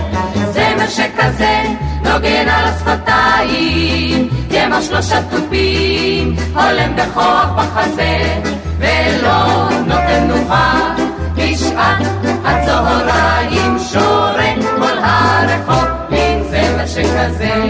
זמר 0.52 0.88
שכזה 0.90 1.62
נוגן 2.04 2.50
על 2.50 2.66
השפתיים 2.66 4.30
כמו 4.50 4.82
שלושה 4.82 5.22
תופים 5.30 6.36
הולם 6.54 6.96
בכוח 6.96 7.50
בחזה 7.56 8.42
ולא 8.80 9.70
נותן 9.86 10.24
מנוחה 10.24 10.96
בשעת 11.36 12.08
הצהריים 12.46 13.80
שורק 13.80 14.76
כל 14.80 14.98
הרחוב 15.04 15.86
עם 16.10 16.44
זמר 16.50 16.86
שכזה 16.88 17.70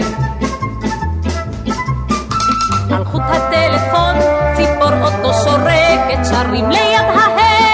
על 2.92 3.04
חוט 3.04 3.22
הטלפון 3.28 4.14
ציפור 4.56 4.92
אוטו 5.02 5.32
שורקת 5.32 6.24
שרים 6.30 6.70
ליד 6.70 7.04
ההגה 7.04 7.70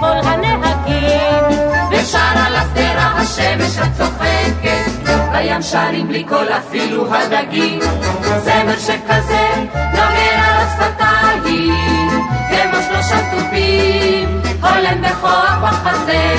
כל 0.00 0.28
הנהגים. 0.28 1.58
ושר 1.90 2.18
על 2.18 2.56
השדרה 2.56 3.12
השמש 3.16 3.78
הצוחקת 3.78 5.12
בים 5.32 5.62
שרים 5.62 6.08
בלי 6.08 6.24
קול 6.24 6.48
אפילו 6.48 7.14
הדגים. 7.14 7.80
זמר 8.22 8.78
שכזה 8.78 9.48
נוגן 9.74 10.40
על 10.44 10.66
השפתיים 10.66 12.08
כמו 12.48 12.78
שלושה 12.88 13.30
תופים 13.30 14.40
הולם 14.62 15.02
בכוח 15.02 15.58
בחזה 15.62 16.34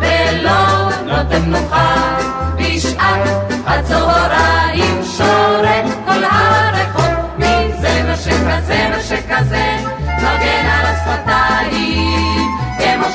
ולא 0.00 0.88
נותן 1.06 1.42
מנוחה 1.42 2.16
בשעת 2.56 3.52
הצהריים 3.66 5.02
שורת 5.16 6.01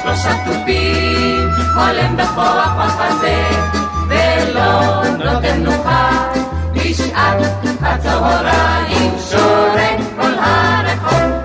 שלושה 0.08 0.34
תופים 0.46 1.50
הולם 1.76 2.17
בכוח 2.17 2.74
בחזה 2.80 3.43
ולא 4.08 5.04
נותן 5.17 5.60
מנוחה 5.60 6.32
בשעת 6.74 7.38
הצהריים 7.82 9.13
שורק 9.30 10.00
כל 10.20 10.34
הרחוב 10.39 11.37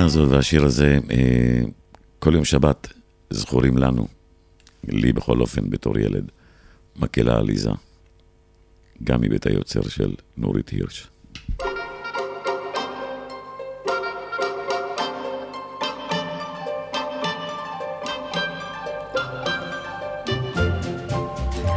המנגינה 0.00 0.22
הזאת 0.22 0.30
והשיר 0.30 0.64
הזה, 0.64 0.98
אה, 1.10 1.60
כל 2.18 2.34
יום 2.34 2.44
שבת 2.44 2.88
זכורים 3.30 3.78
לנו, 3.78 4.06
לי 4.88 5.12
בכל 5.12 5.40
אופן 5.40 5.70
בתור 5.70 5.98
ילד, 5.98 6.30
מקהלה 6.96 7.36
עליזה, 7.36 7.70
גם 9.04 9.20
מבית 9.20 9.46
היוצר 9.46 9.88
של 9.88 10.14
נורית 10.36 10.68
הירש. 10.68 11.08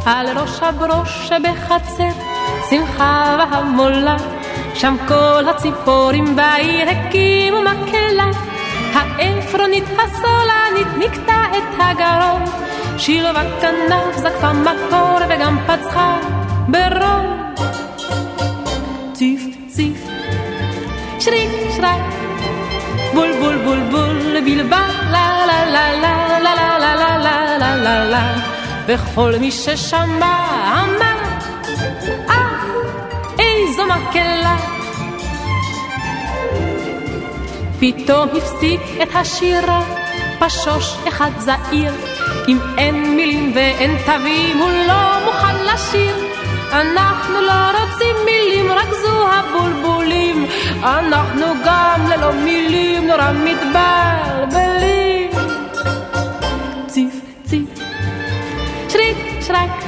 על 0.06 0.38
ראש 0.38 0.62
הברוש 0.62 1.28
שבחצר, 1.28 2.12
שמחה 2.70 3.46
והמולה, 3.50 4.43
שם 4.74 4.96
כל 5.08 5.48
הציפורים 5.48 6.36
בעיר 6.36 6.88
הקימו 6.90 7.60
מקהלה. 7.62 8.30
העפרונית 8.94 9.84
הסולנית 9.84 10.88
נקטע 10.98 11.42
את 11.50 11.78
הגרון, 11.78 12.42
שילבה 12.98 13.42
כנף 13.60 14.16
זקפה 14.16 14.52
מקור 14.52 15.18
וגם 15.28 15.58
פצחה 15.66 16.18
ברון. 16.68 17.54
ציף 19.12 19.40
ציף, 19.66 20.06
שריק 21.20 21.50
שרק, 21.76 22.00
בול 23.14 23.32
בול 23.40 23.56
בול 23.64 23.80
בול 23.90 24.40
בלבל, 24.44 24.76
לה 25.12 25.46
לה 25.46 25.64
לה 25.64 25.92
לה 25.92 26.38
לה 26.40 26.54
לה 26.54 27.18
לה 27.18 27.58
לה 27.58 27.76
לה 27.76 28.04
לה, 28.04 28.34
וכל 28.86 29.32
מי 29.40 29.50
ששמע 29.50 30.34
אמר, 30.72 31.02
אה, 31.02 31.13
מקהלה. 33.96 34.56
פתאום 37.80 38.28
הפסיק 38.36 38.80
את 39.02 39.08
השירה, 39.14 39.82
פשוש 40.38 40.96
אחד 41.08 41.30
זעיר, 41.38 41.92
אם 42.48 42.58
אין 42.78 43.16
מילים 43.16 43.52
ואין 43.54 43.96
תווים, 44.04 44.58
הוא 44.58 44.70
לא 44.88 45.24
מוכן 45.24 45.56
לשיר. 45.64 46.16
אנחנו 46.72 47.40
לא 47.40 47.70
רוצים 47.80 48.16
מילים, 48.24 48.72
רק 48.72 48.88
זו 49.02 49.28
הבולבולים. 49.28 50.46
אנחנו 50.82 51.46
גם 51.64 52.06
ללא 52.08 52.32
מילים 52.32 53.06
נורא 53.06 53.32
מתבלבלים. 53.32 55.30
ציף 56.86 57.14
ציף, 57.44 57.68
שריק 58.88 59.16
שרק, 59.40 59.84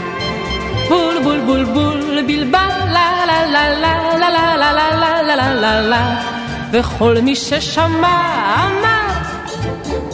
בול 0.88 1.14
בול 1.22 1.40
בול 1.40 1.64
בול, 1.64 2.05
בלבל, 2.22 2.68
לה 2.92 3.26
לה 3.26 3.46
לה 3.46 3.70
לה 3.70 4.18
לה 4.18 4.56
לה 4.56 4.56
לה 4.56 4.72
לה 4.72 4.90
לה 4.92 5.22
לה 5.22 5.36
לה 5.36 5.54
לה 5.54 5.80
לה 5.80 6.36
וכל 6.72 7.16
מי 7.22 7.36
ששמע 7.36 8.18
אמר, 8.66 9.08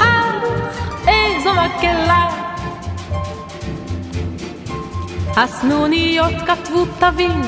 אה, 0.01 0.31
איזו 1.09 1.51
מקהלה. 1.53 2.29
הסנוניות 5.37 6.35
כתבו 6.47 6.85
תווים 6.99 7.43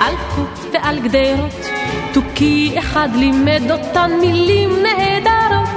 על 0.00 0.14
חוט 0.16 0.74
ועל 0.74 0.98
גדרות, 0.98 1.66
תוכי 2.12 2.74
אחד 2.78 3.08
לימד 3.14 3.70
אותן 3.70 4.10
מילים 4.20 4.70
נהדרות. 4.82 5.68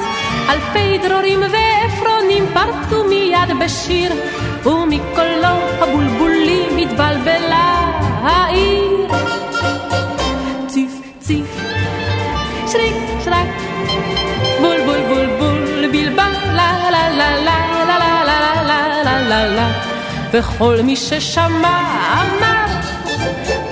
אלפי 0.50 0.98
דרורים 0.98 1.40
ועפרונים 1.40 2.46
פרצו 2.54 3.04
מיד 3.04 3.60
בשיר, 3.66 4.12
ומקולו 4.66 5.58
הבולבולים 5.82 6.78
התבלבלה 6.78 7.85
העיר. 8.26 9.08
ציף 10.68 10.92
ציף, 11.20 11.58
שריק 12.72 12.96
שרק, 13.24 13.48
בול 14.62 14.78
בול 14.86 15.02
בול 15.08 15.26
בול, 15.40 15.88
בלבל, 15.92 16.32
לה 16.56 16.90
לה 16.92 17.10
לה 17.10 17.10
לה 17.10 17.40
לה 17.40 17.98
לה 18.00 18.24
לה 18.24 18.64
לה 18.64 19.04
לה 19.04 19.22
לה 19.22 19.48
לה 19.48 19.68
וכל 20.32 20.78
מי 20.84 20.96
ששמע 20.96 21.80
אמר, 22.14 22.66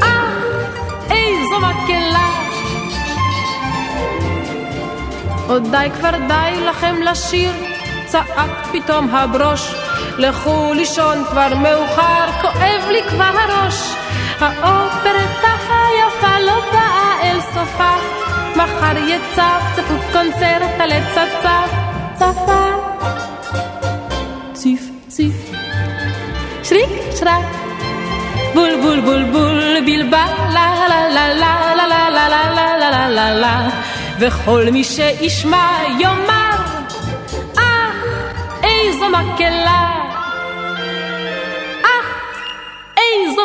אה, 0.04 0.30
איזו 1.12 1.60
מקהלה. 1.60 2.30
עוד 5.48 5.72
די 5.72 5.88
כבר 6.00 6.18
די 6.28 6.62
לכם 6.66 6.96
לשיר, 7.02 7.52
צעק 8.06 8.68
פתאום 8.72 9.16
הברוש. 9.16 9.74
לכו 10.18 10.74
לישון 10.74 11.24
כבר 11.32 11.56
מאוחר, 11.56 12.32
כואב 12.42 12.90
לי 12.92 13.04
כבר 13.10 13.32
הראש. 13.40 14.03
האופרטה 14.40 15.54
היפה 15.70 16.40
לא 16.40 16.60
באה 16.72 17.22
אל 17.24 17.40
סופה, 17.42 17.94
מחר 18.56 18.98
יצפצפו 18.98 20.12
קונצרט 20.12 20.80
על 20.80 20.92
עץ 20.92 21.18
הצף, 21.18 21.74
צפה. 22.14 22.64
ציף 24.54 24.90
ציף 25.08 25.52
שריק 26.64 26.90
שרק, 27.20 27.46
בול 28.54 28.70
בול 28.82 29.02
בול 29.02 29.24
בול 29.32 29.82
בלבל, 29.86 30.18
לה 30.54 30.76
לה 30.90 31.10
לה 31.10 31.34
לה 31.34 31.74
לה 31.76 31.88
לה 31.88 32.08
לה 32.08 32.30
לה 32.30 32.30
לה 32.30 32.78
לה 32.78 32.90
לה 32.90 33.10
לה 33.10 33.34
לה 33.34 33.70
וכל 34.20 34.66
מי 34.72 34.84
שישמע 34.84 35.68
יאמר, 36.00 36.58
אה, 37.58 37.92
איזו 38.64 39.06
מקהלה, 39.10 40.03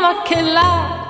מקהלה. 0.00 1.07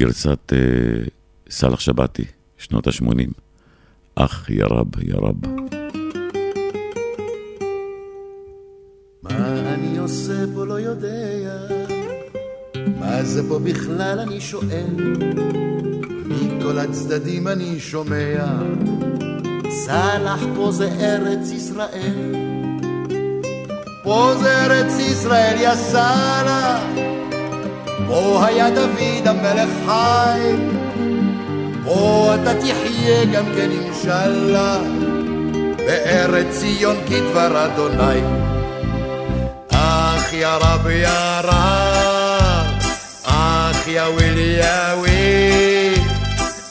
גרסת 0.00 0.52
uh, 0.52 1.10
סאלח 1.50 1.80
שבתי, 1.80 2.24
שנות 2.58 2.86
ה-80, 2.86 3.30
אח 4.14 4.50
ירב 4.50 4.86
ירב. 5.02 5.34
מה 9.22 9.74
אני 9.74 9.98
עושה 9.98 10.44
פה 10.54 10.66
לא 10.66 10.80
יודע, 10.80 11.66
מה 13.00 13.24
זה 13.24 13.48
פה 13.48 13.58
בכלל 13.58 14.18
אני 14.20 14.40
שואל, 14.40 14.96
מכל 16.26 16.78
הצדדים 16.78 17.48
אני 17.48 17.80
שומע, 17.80 18.46
סלח 19.86 20.40
פה 20.56 20.72
זה 20.72 20.88
ארץ 21.00 21.50
ישראל, 21.50 22.34
פה 24.02 24.34
זה 24.40 24.64
ארץ 24.64 24.92
ישראל 24.98 25.56
יא 25.60 25.74
סלח, 25.74 27.09
פה 28.10 28.44
היה 28.46 28.70
דוד 28.70 29.26
המלך 29.28 29.68
חי, 29.86 30.40
פה 31.84 32.32
אתה 32.34 32.54
תחיה 32.54 33.24
גם 33.24 33.44
כן 33.56 33.70
אינשאללה, 33.70 34.78
בארץ 35.76 36.46
ציון 36.50 36.96
כדבר 37.06 37.64
אדוני. 37.64 38.20
אח 39.70 40.32
יא 40.32 40.46
רב 40.46 40.86
יא 40.86 41.08
רב, 41.44 42.66
אח 43.24 43.88
יא 43.88 44.02
ווילי 44.02 44.58
יא 44.58 44.94
וויל, 44.98 45.98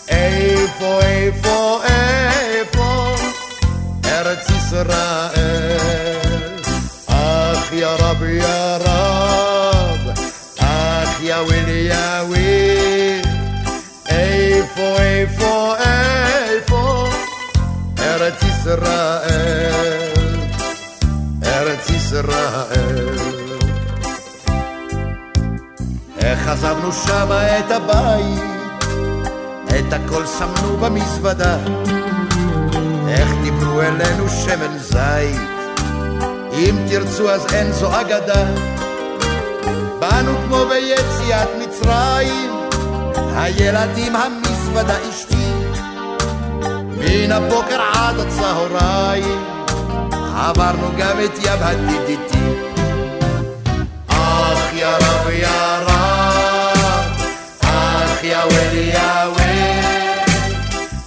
איפה 0.10 1.00
איפה 1.02 1.82
איפה 1.86 3.16
ארץ 4.06 4.50
ישראל. 4.50 5.39
ישראל. 18.60 19.72
ארץ 21.44 21.90
ישראל. 21.90 23.18
איך 26.18 26.48
עזבנו 26.48 26.92
שמה 26.92 27.60
את 27.60 27.72
הבית, 27.72 28.44
את 29.70 29.94
הכל 29.94 30.24
שמנו 30.26 30.78
במזוודה, 30.78 31.58
איך 33.08 33.30
דיברו 33.44 33.82
אלינו 33.82 34.30
שמן 34.30 34.78
זית, 34.78 35.50
אם 36.54 36.76
תרצו 36.90 37.30
אז 37.30 37.46
אין 37.54 37.72
זו 37.72 38.02
אגדה. 38.02 38.46
באנו 40.00 40.32
כמו 40.48 40.66
ביציאת 40.70 41.50
מצרים, 41.60 42.52
הילדים 43.36 44.16
המזוודה 44.16 44.96
אשתי, 45.10 45.49
מן 47.10 47.32
הבוקר 47.32 47.82
עד 47.94 48.20
הצהריים. 48.20 49.44
עברנו 50.36 50.88
גם 50.98 51.18
את 51.26 51.38
ים 51.38 51.60
הדידיתי. 51.62 52.40
אח 54.08 54.74
יא 54.74 54.86
רב 54.86 55.30
יא 55.30 55.48
רב, 55.88 57.12
אח 57.62 58.24
יא 58.24 58.38
ולי 58.38 58.92
יא 58.94 59.26
ולי, 59.36 59.82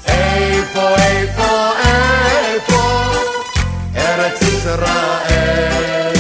איפה 0.06 0.88
איפה 0.96 1.70
איפה 1.84 2.82
ארץ 3.96 4.42
ישראל, 4.42 6.12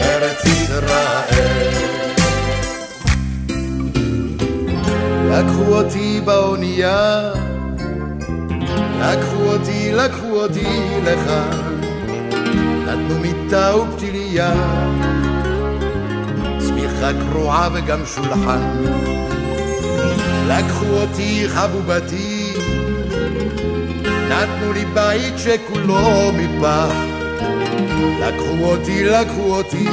ארץ 0.00 0.44
ישראל. 0.44 1.68
לקחו 5.30 5.74
אותי 5.74 6.20
באונייה, 6.24 7.32
לקחו 9.12 9.42
אותי, 9.42 9.92
לקחו 9.92 10.42
אותי 10.42 10.66
לך. 11.04 11.30
נתנו 12.86 13.18
מיטה 13.20 13.76
ופתיליה, 13.76 14.52
צמיחה 16.58 17.10
קרועה 17.30 17.68
וגם 17.72 18.06
שולחן. 18.06 18.84
לקחו 20.46 20.86
אותי 20.86 21.44
חבובתי, 21.48 22.52
נתנו 24.28 24.72
לי 24.72 24.84
בית 24.84 25.34
שכולו 25.38 26.32
מפח. 26.32 26.92
לקחו 28.20 28.64
אותי, 28.64 29.04
לקחו 29.04 29.56
אותי, 29.56 29.88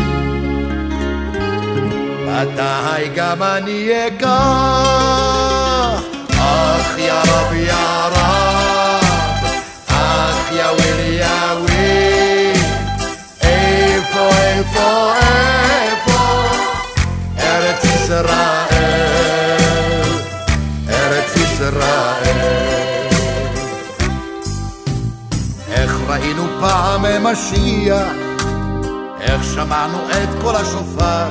מתי 2.26 3.09
גם 3.16 3.43
אני 3.43 4.07
אקח? 4.07 4.26
אח 6.32 6.97
יא 6.97 7.13
רב 7.13 7.53
יא 7.53 7.74
רב, 8.11 8.85
אח 10.56 10.60
יא 10.60 10.66
ווילי 10.66 11.18
יא 11.20 11.28
וויל, 11.60 12.62
איפה 13.41 14.30
איפה 14.38 15.14
איפה 15.22 16.20
ארץ 17.39 17.84
ישראל, 17.84 18.26
ארץ 20.89 21.36
ישראל. 21.36 22.38
איך 25.72 25.95
ראינו 26.08 26.47
פעם 26.60 27.06
משיח, 27.24 28.08
איך 29.22 29.43
שמענו 29.43 29.97
את 30.10 30.30
קול 30.41 30.56
השופר, 30.56 31.28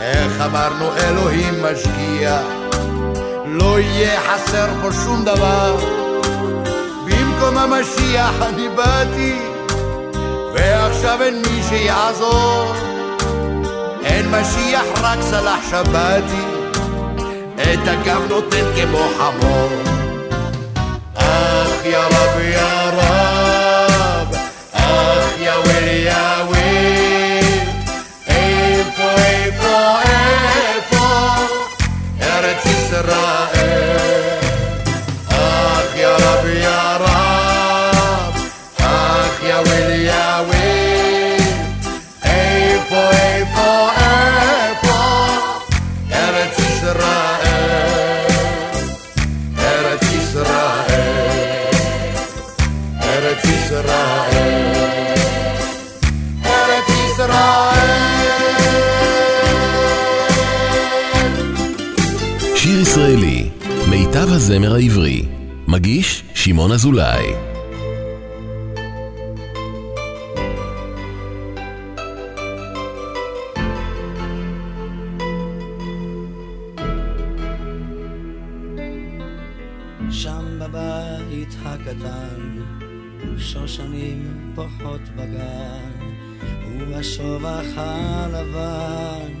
איך 0.00 0.40
אמרנו 0.40 0.90
אלוהים 0.96 1.54
משגיח, 1.62 2.42
לא 3.46 3.80
יהיה 3.80 4.20
חסר 4.20 4.66
פה 4.82 4.92
שום 4.92 5.24
דבר. 5.24 6.03
במקום 7.34 7.58
המשיח 7.58 8.34
אני 8.42 8.68
באתי, 8.68 9.38
ועכשיו 10.54 11.22
אין 11.22 11.42
מי 11.42 11.62
שיעזור. 11.68 12.72
אין 14.04 14.30
משיח 14.30 14.84
רק 15.02 15.18
סלח 15.20 15.70
שבתי, 15.70 16.44
את 17.56 17.88
הגב 17.88 18.22
נותן 18.28 18.64
כמו 18.74 19.08
חמור. 19.18 19.68
אח 21.16 21.84
יא 21.84 21.98
רב 21.98 22.40
יא 22.40 22.90
רב, 22.92 24.34
אח 24.72 25.28
יא 25.38 25.52
וויל 25.52 26.06
יא 26.06 26.44
וויל, 26.48 27.60
איפה 28.26 29.02
איפה 29.02 30.00
איפה 30.02 31.06
ארץ 32.22 32.66
ישראל. 32.66 33.43
הזמר 64.44 64.74
העברי. 64.74 65.22
מגיש 65.68 66.24
שמעון 66.34 66.72
אזולאי. 66.72 67.24
שם 80.10 80.58
בבית 80.60 81.54
הקטן, 81.64 82.60
שושנים 83.38 84.52
פורחות 84.54 85.00
בגן, 85.16 85.90
ובשובח 86.80 87.64
הלבן, 87.76 89.32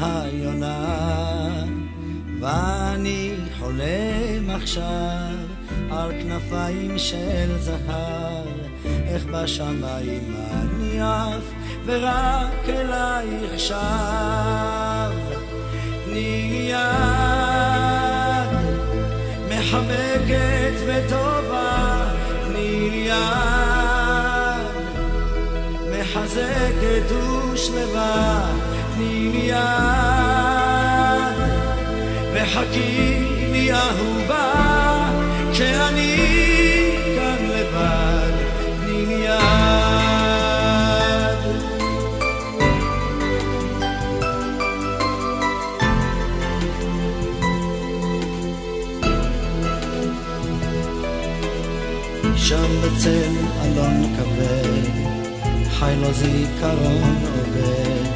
היונה. 0.00 1.18
ואני 2.40 3.34
חולם 3.68 4.50
עכשיו 4.50 5.36
על 5.90 6.12
כנפיים 6.12 6.98
של 6.98 7.58
זהב, 7.58 8.46
איך 9.06 9.24
בשמיים 9.24 10.36
אני 10.52 11.00
עף, 11.00 11.42
ורק 11.86 12.68
אלייך 12.68 13.60
שב. 13.60 13.76
תני 16.04 16.70
יד 16.70 16.78
מחבקת 19.48 20.74
וטובה, 20.86 22.08
תני 22.46 23.06
יד 23.06 23.16
מחזקת 25.90 27.12
ושלווה, 27.12 28.52
תני 28.94 29.30
יד 29.34 29.58
וחכי 32.34 33.37
לי 33.58 33.72
אהובה, 33.72 35.10
כשאני 35.52 36.16
כאן 37.16 37.36
לבד, 37.48 38.32
תני 38.80 39.06
לי 39.06 39.14
יד. 39.14 39.38
שם 52.36 52.70
בצל 52.82 53.32
אלון 53.64 54.16
כבד, 54.16 54.84
חי 55.70 55.94
לו 56.00 56.12
זיכרון 56.12 57.16
עובד, 57.24 58.08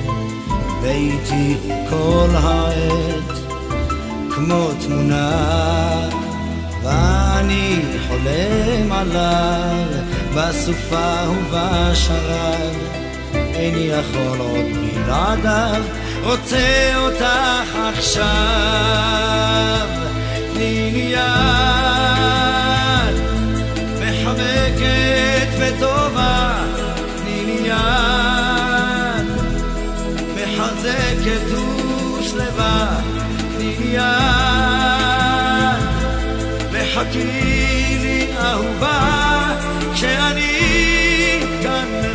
ואיתי 0.82 1.57
כל 1.90 2.28
העת, 2.32 3.32
כמו 4.45 4.70
תמונה, 4.86 6.09
ואני 6.82 7.82
חולם 8.09 8.93
עליו, 8.93 9.86
בסופה 10.34 11.28
ובשרב, 11.28 12.76
איני 13.34 13.78
יכול 13.80 14.38
עוד 14.38 14.66
בלעדיו, 14.95 15.82
רוצה 16.24 16.93
אותך 16.97 17.78
עכשיו, 17.95 18.26
תני 20.55 20.90
לי 20.93 21.12
יד. 21.12 21.22
מחבקת 24.01 25.49
וטובה, 25.59 26.64
תני 27.16 27.45
לי 27.45 27.59
יד. 27.68 29.26
מחזקת 30.34 31.47
ושלווה, 32.20 33.01
יד. 33.85 34.03
וחכי 36.72 37.24
לי 38.03 38.26
אהובה, 38.39 39.57
כשאני 39.95 41.41
כאן 41.62 42.12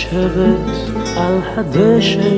לשבת 0.00 0.96
על 1.16 1.38
הדשא, 1.56 2.28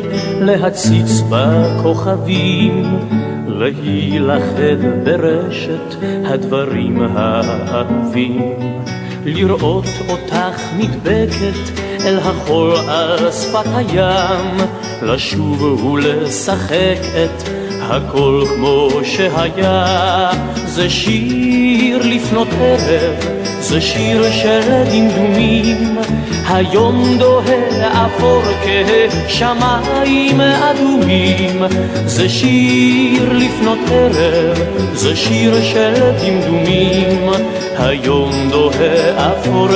להציץ 0.40 1.22
בכוכבים, 1.30 2.98
להילכד 3.46 5.04
ברשת 5.04 5.94
הדברים 6.24 7.02
האהובים, 7.16 8.54
לראות 9.24 9.84
אותך 10.08 10.60
נדבקת 10.76 11.80
אל 12.06 12.18
החול 12.18 12.76
על 12.88 13.32
שפת 13.32 13.66
הים, 13.74 14.56
לשוב 15.02 15.84
ולשחק 15.84 16.98
את 17.24 17.48
הכל 17.80 18.44
כמו 18.56 18.88
שהיה, 19.04 20.30
זה 20.66 20.90
שיר 20.90 21.98
לפנות 22.06 22.48
ערב, 22.60 23.41
זה 23.62 23.80
שיר 23.80 24.30
של 24.30 24.60
דמדומים, 24.92 25.98
היום 26.48 27.18
דוהה 27.18 28.06
אפור 28.06 28.42
כשמיים 29.26 30.40
אדומים, 30.40 31.62
זה 32.06 32.28
שיר 32.28 33.32
לפנות 33.32 33.78
ערב, 33.90 34.58
זה 34.94 35.16
שיר 35.16 35.62
של 35.62 35.94
דמדומים, 35.94 37.30
היום 37.78 38.32
דוהה 38.50 39.32
אפור 39.32 39.68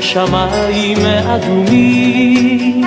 כשמיים 0.00 0.98
אדומים. 1.26 2.84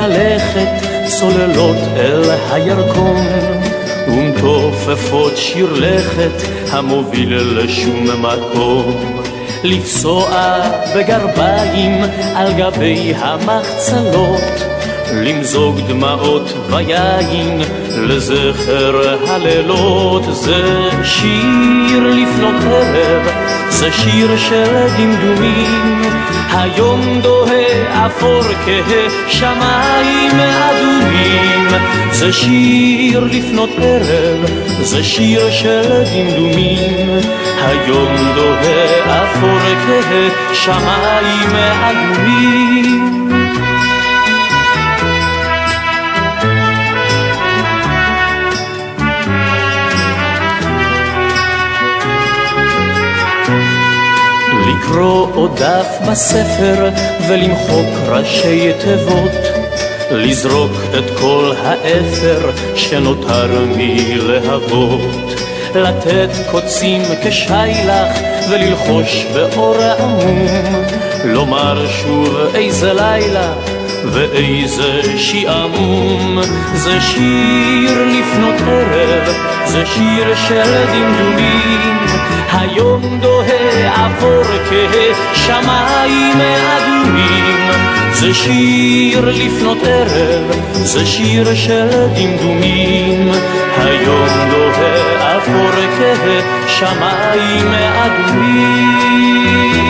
שלכת 0.00 0.68
צוללות 1.18 1.76
אל 1.96 2.22
הירקון 2.50 3.26
ומתופפות 4.08 5.36
שיר 5.36 5.72
לכת 5.72 6.42
המוביל 6.70 7.36
לשום 7.36 8.06
מקום. 8.22 9.22
לפסוע 9.64 10.60
בגרביים 10.96 12.02
על 12.34 12.52
גבי 12.52 13.12
המחצלות 13.16 14.64
למזוג 15.12 15.80
דמעות 15.88 16.52
ויין 16.70 17.62
לזכר 17.96 19.16
הלילות. 19.28 20.22
זה 20.30 20.90
שיר 21.04 22.14
לפנות 22.14 22.62
ערב 22.64 23.39
זה 23.70 23.92
שיר 23.92 24.36
של 24.36 24.86
דמדומים. 24.98 26.02
היום 26.50 27.20
דוהה 27.22 28.06
אפור 28.06 28.42
כשמיים 29.26 30.30
אדומים. 30.40 31.68
זה 32.12 32.32
שיר 32.32 33.24
לפנות 33.24 33.70
ערב 33.82 34.44
זה 34.82 35.04
שיר 35.04 35.50
של 35.50 36.02
דמדומים. 36.14 37.08
היום 37.62 38.16
דוהה 38.34 39.24
אפור 39.24 39.58
כשמיים 40.52 41.56
אדומים 41.82 43.09
לקרוא 54.90 55.26
עוד 55.34 55.56
דף 55.56 55.98
בספר 56.10 56.88
ולמחוק 57.28 57.86
ראשי 58.08 58.72
תיבות 58.80 59.30
לזרוק 60.10 60.72
את 60.98 61.04
כל 61.20 61.52
האפר 61.62 62.50
שנותר 62.74 63.64
מלהבות 63.76 65.40
לתת 65.74 66.30
קוצים 66.50 67.02
כשיילך 67.24 68.18
וללחוש 68.50 69.26
באור 69.34 69.76
עמום 69.98 70.46
לומר 71.24 71.86
שוב 71.88 72.36
איזה 72.54 72.92
לילה 72.92 73.52
ואיזה 74.04 75.18
שעמום. 75.18 76.40
זה 76.74 77.00
שיר 77.00 78.04
לפנות 78.04 78.54
ערב 78.68 79.34
זה 79.66 79.86
שיר 79.86 80.34
של 80.48 80.84
דמדומים. 80.92 81.98
היום 82.52 83.18
דוהה 83.22 83.69
אפור 84.18 84.42
כשמיים 85.32 86.40
אדומים 86.40 87.70
זה 88.12 88.34
שיר 88.34 89.30
לפנות 89.30 89.78
ערב, 89.84 90.50
זה 90.72 91.06
שיר 91.06 91.54
של 91.54 91.88
דמדומים. 92.14 93.30
היום 93.76 94.28
דוהה 94.50 95.38
אפור 95.38 95.70
כשמיים 96.66 97.74
אדומים. 97.74 99.89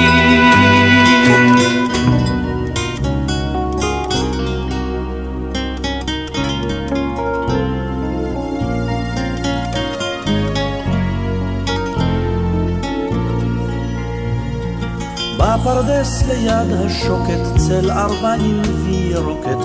בפרדס 15.61 16.23
ליד 16.29 16.73
השוקת 16.87 17.57
צל 17.57 17.91
ארבעים 17.91 18.63
וירוקת 18.85 19.57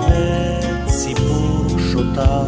וציפור 0.84 1.66
שותה. 1.92 2.42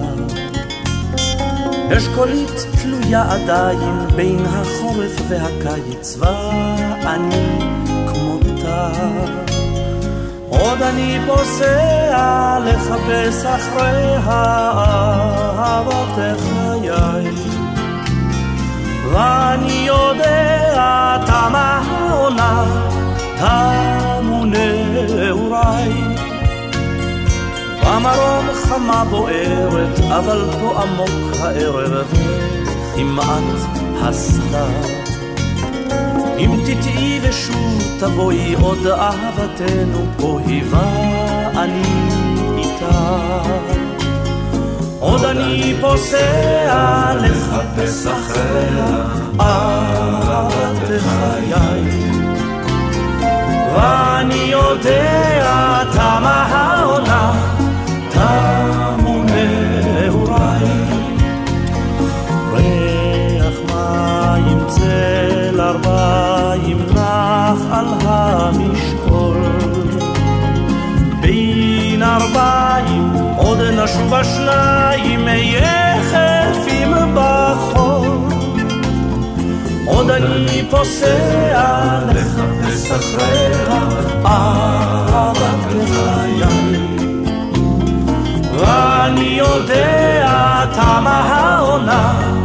אשכולית 1.96 2.66
תלויה 2.82 3.24
עדיין 3.32 4.06
בין 4.16 4.44
החורף 4.46 5.20
והקיץ 5.28 6.16
ואני 6.18 7.58
כמותה. 8.06 8.90
עוד 10.48 10.82
אני 10.82 11.18
פוסע 11.26 12.58
לחפש 12.64 13.44
אחרי 13.44 14.16
אהבת 14.26 16.14
חיי 16.38 17.30
ואני 19.12 19.86
יודע 19.86 21.18
תמה 21.26 21.82
העונה 21.86 22.97
תמו 23.38 24.44
נעוריי. 24.44 25.92
במרום 27.82 28.46
חמה 28.54 29.04
בוערת, 29.10 30.00
אבל 30.00 30.44
פה 30.60 30.82
עמוק 30.82 31.36
הערב, 31.40 32.06
כמעט 32.96 33.44
הסתיו. 34.02 34.98
אם 36.38 36.60
תטעי 36.64 37.20
ושוב 37.22 37.82
תבואי 38.00 38.54
עוד 38.54 38.86
אהבתנו 38.86 40.06
פה 40.16 40.40
היווה 40.46 41.08
אני 41.62 42.08
איתה. 42.58 43.42
עוד 45.00 45.24
אני 45.24 45.74
פוסע 45.80 47.14
לחפש 47.14 48.06
אחריה 48.06 49.04
אהבת 49.40 50.88
חיי. 51.00 52.07
ואני 53.78 54.34
יודע 54.34 55.84
תמה 55.92 56.46
העונה, 56.50 57.32
תמו 58.10 59.22
נעוריי. 59.22 60.64
ריח 62.52 63.56
מים 63.66 64.58
צל 64.68 65.60
ארבעים 65.60 66.78
נח 66.94 67.60
על 67.70 67.86
המשעול. 68.04 69.38
בין 71.20 72.02
ארבעים 72.02 73.12
עוד 73.36 73.60
נשוב 73.60 74.14
השניים 74.14 74.77
אני 80.22 80.64
פוסע 80.70 82.00
לחפש 82.08 82.90
אחריה 82.90 83.82
אהבת 84.26 85.66
בחיי 85.66 86.42
ואני 88.58 89.38
יודע 89.38 90.64
תמה 90.74 91.20
העונה 91.20 92.37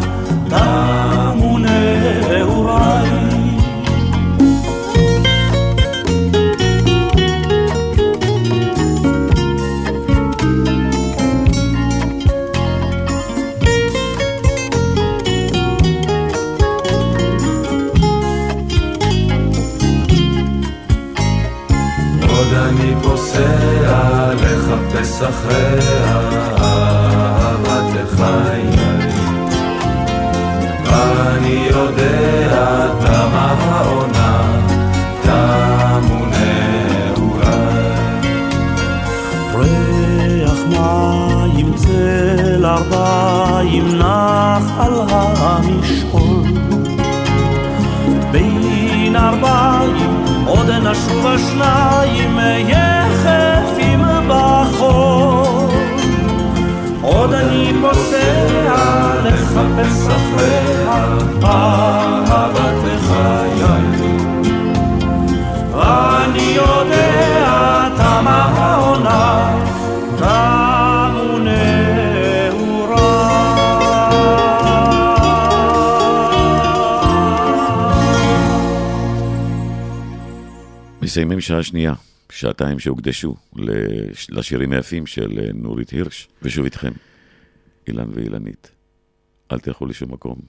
לחפש 25.23 26.03
עוד 50.45 50.69
נשוב 50.69 51.27
השניים 51.27 52.39
יחפים 52.39 52.92
עוד 57.23 57.33
אני 57.33 57.73
פוסע 57.81 59.21
לחפש 59.23 60.07
אחריה 60.07 61.17
אהבת 61.43 63.01
חיי. 63.07 63.63
אני 65.73 66.53
יודע 66.55 67.89
תמה 67.97 68.43
העונה, 68.55 69.59
תמו 70.17 71.39
מסיימים 81.01 81.41
שעה 81.41 81.63
שנייה, 81.63 81.93
שעתיים 82.31 82.79
שהוקדשו 82.79 83.35
לשירים 84.29 84.71
היפים 84.71 85.05
של 85.05 85.39
אה, 85.39 85.49
נורית 85.53 85.89
הירש, 85.89 86.27
ושוב 86.41 86.65
איתכם, 86.65 86.91
אילן 87.87 88.09
ואילנית. 88.13 88.71
אל 89.51 89.59
תלכו 89.59 89.85
לשום 89.85 90.11
מקום. 90.11 90.39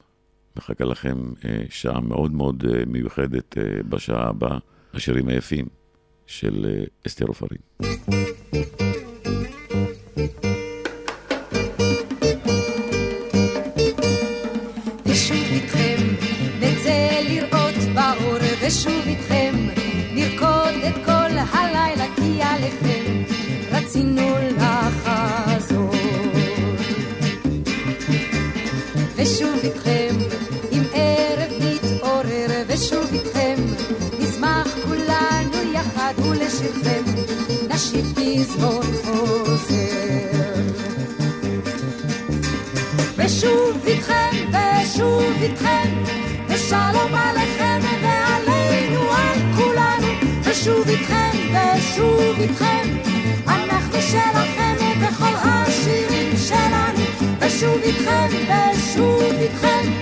מחכה 0.57 0.85
לכם 0.85 1.33
אה, 1.45 1.65
שעה 1.71 2.01
מאוד 2.01 2.33
מאוד 2.33 2.65
אה, 2.65 2.85
מיוחדת 2.87 3.59
בשעה 3.89 4.29
הבאה, 4.29 4.59
השירים 4.95 5.29
היפים 5.29 5.67
של 6.27 6.85
אסתר 7.07 7.27
עופרים. 7.27 7.59
ולשירכם 36.83 37.05
נשיב 37.69 38.15
פזמון 38.15 38.87
חוזר. 39.05 40.45
ושוב 43.17 43.87
איתכם 43.87 44.31
ושוב 44.51 45.33
איתכם 45.43 46.03
ושלום 46.49 47.15
עליכם 47.15 47.81
ועלינו 48.03 49.01
על 49.11 49.39
כולנו 49.57 50.09
ושוב 50.45 50.89
איתכם 50.89 51.31
ושוב 51.53 52.41
איתכם 52.41 52.89
אנחנו 53.47 54.03
שלכם 54.03 54.77
בכל 55.03 55.35
השירים 55.43 56.37
שלנו 56.49 57.05
ושוב 57.41 57.79
איתכם 57.83 58.29
ושוב 58.33 59.23
איתכם 59.41 59.93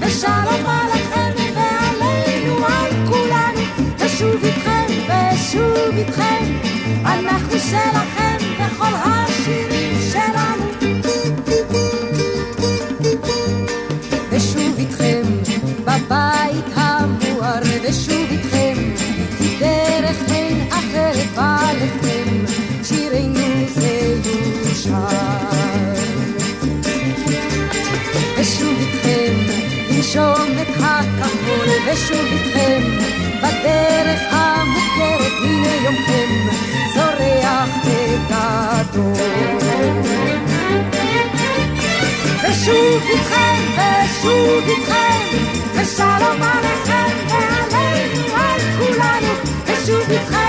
ושלום 0.00 0.66
עליכם 0.66 1.32
ועלינו 1.54 2.66
על 2.66 3.06
כולנו 3.08 3.60
ושוב 3.98 4.44
איתכם 4.44 4.57
שוב 5.52 5.96
איתכם, 5.96 6.44
אנחנו 7.04 7.58
שלכם 7.58 8.36
וכל 8.54 8.94
השירים 8.94 9.98
שלנו. 10.12 10.66
ושוב 14.30 14.78
איתכם 14.78 15.22
בבית 15.80 16.64
המואר, 16.74 17.62
ושוב 17.82 18.26
איתכם 18.30 18.74
כי 19.38 19.56
דרך 19.60 20.16
אין 20.30 20.68
אחרת 20.72 21.26
בא 21.34 21.70
לכם, 21.76 22.44
שירנו 22.84 23.68
זה 23.74 24.20
יושר. 24.64 25.06
ושוב 28.38 28.78
איתכם 28.80 29.58
לנשום 30.08 30.58
את 30.62 30.68
הכחול, 30.80 31.68
ושוב 31.86 32.26
איתכם 32.32 32.82
בדרך 33.38 34.20
המוכרת 34.30 35.17
בגדול. 38.88 39.12
ושוב 42.44 43.02
איתכם, 43.08 43.60
ושוב 43.76 44.64
איתכם, 44.68 45.36
ושלום 45.74 46.42
עליכם 46.42 47.10
ועלינו 47.28 48.36
על 48.36 48.60
כולנו, 48.78 49.32
ושוב 49.66 50.10
איתכם, 50.10 50.47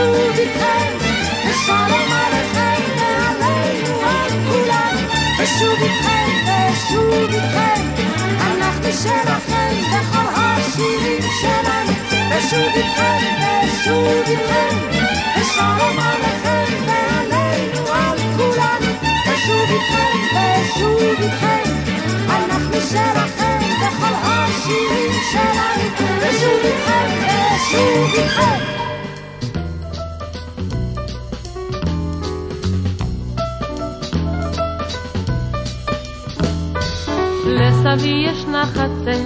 ושוב 0.00 0.38
איתכם, 0.38 0.96
ושלום 1.48 2.12
עליכם 2.12 2.82
ועלינו 2.96 4.00
על 4.00 4.30
כולנו, 4.50 5.00
ושוב 5.38 5.82
איתכם, 5.82 6.28
ושוב 6.46 7.34
איתכם, 7.34 7.82
אנחנו 8.40 8.92
שלכם 8.92 9.74
בכל 9.92 10.26
השירים 10.34 11.22
שלנו, 11.40 11.92
ושוב 12.30 12.72
איתכם, 12.74 13.18
ושוב 13.64 14.06
איתכם, 14.26 14.76
ושלום 15.36 15.98
עליכם 15.98 16.74
ועלינו 16.86 17.92
על 17.92 18.18
כולנו, 18.36 18.92
ושוב 19.26 19.70
איתכם, 19.70 20.18
ושוב 20.34 21.20
איתכם, 21.20 21.70
אנחנו 22.28 22.80
שלכם 22.80 23.58
בכל 23.80 24.14
השירים 24.22 25.12
שלנו, 25.32 25.84
ושוב 26.20 26.64
איתכם, 26.64 27.08
ושוב 27.54 28.14
איתכם. 28.14 28.79
לאבי 37.90 38.26
ישנה 38.26 38.66
חצר, 38.66 39.20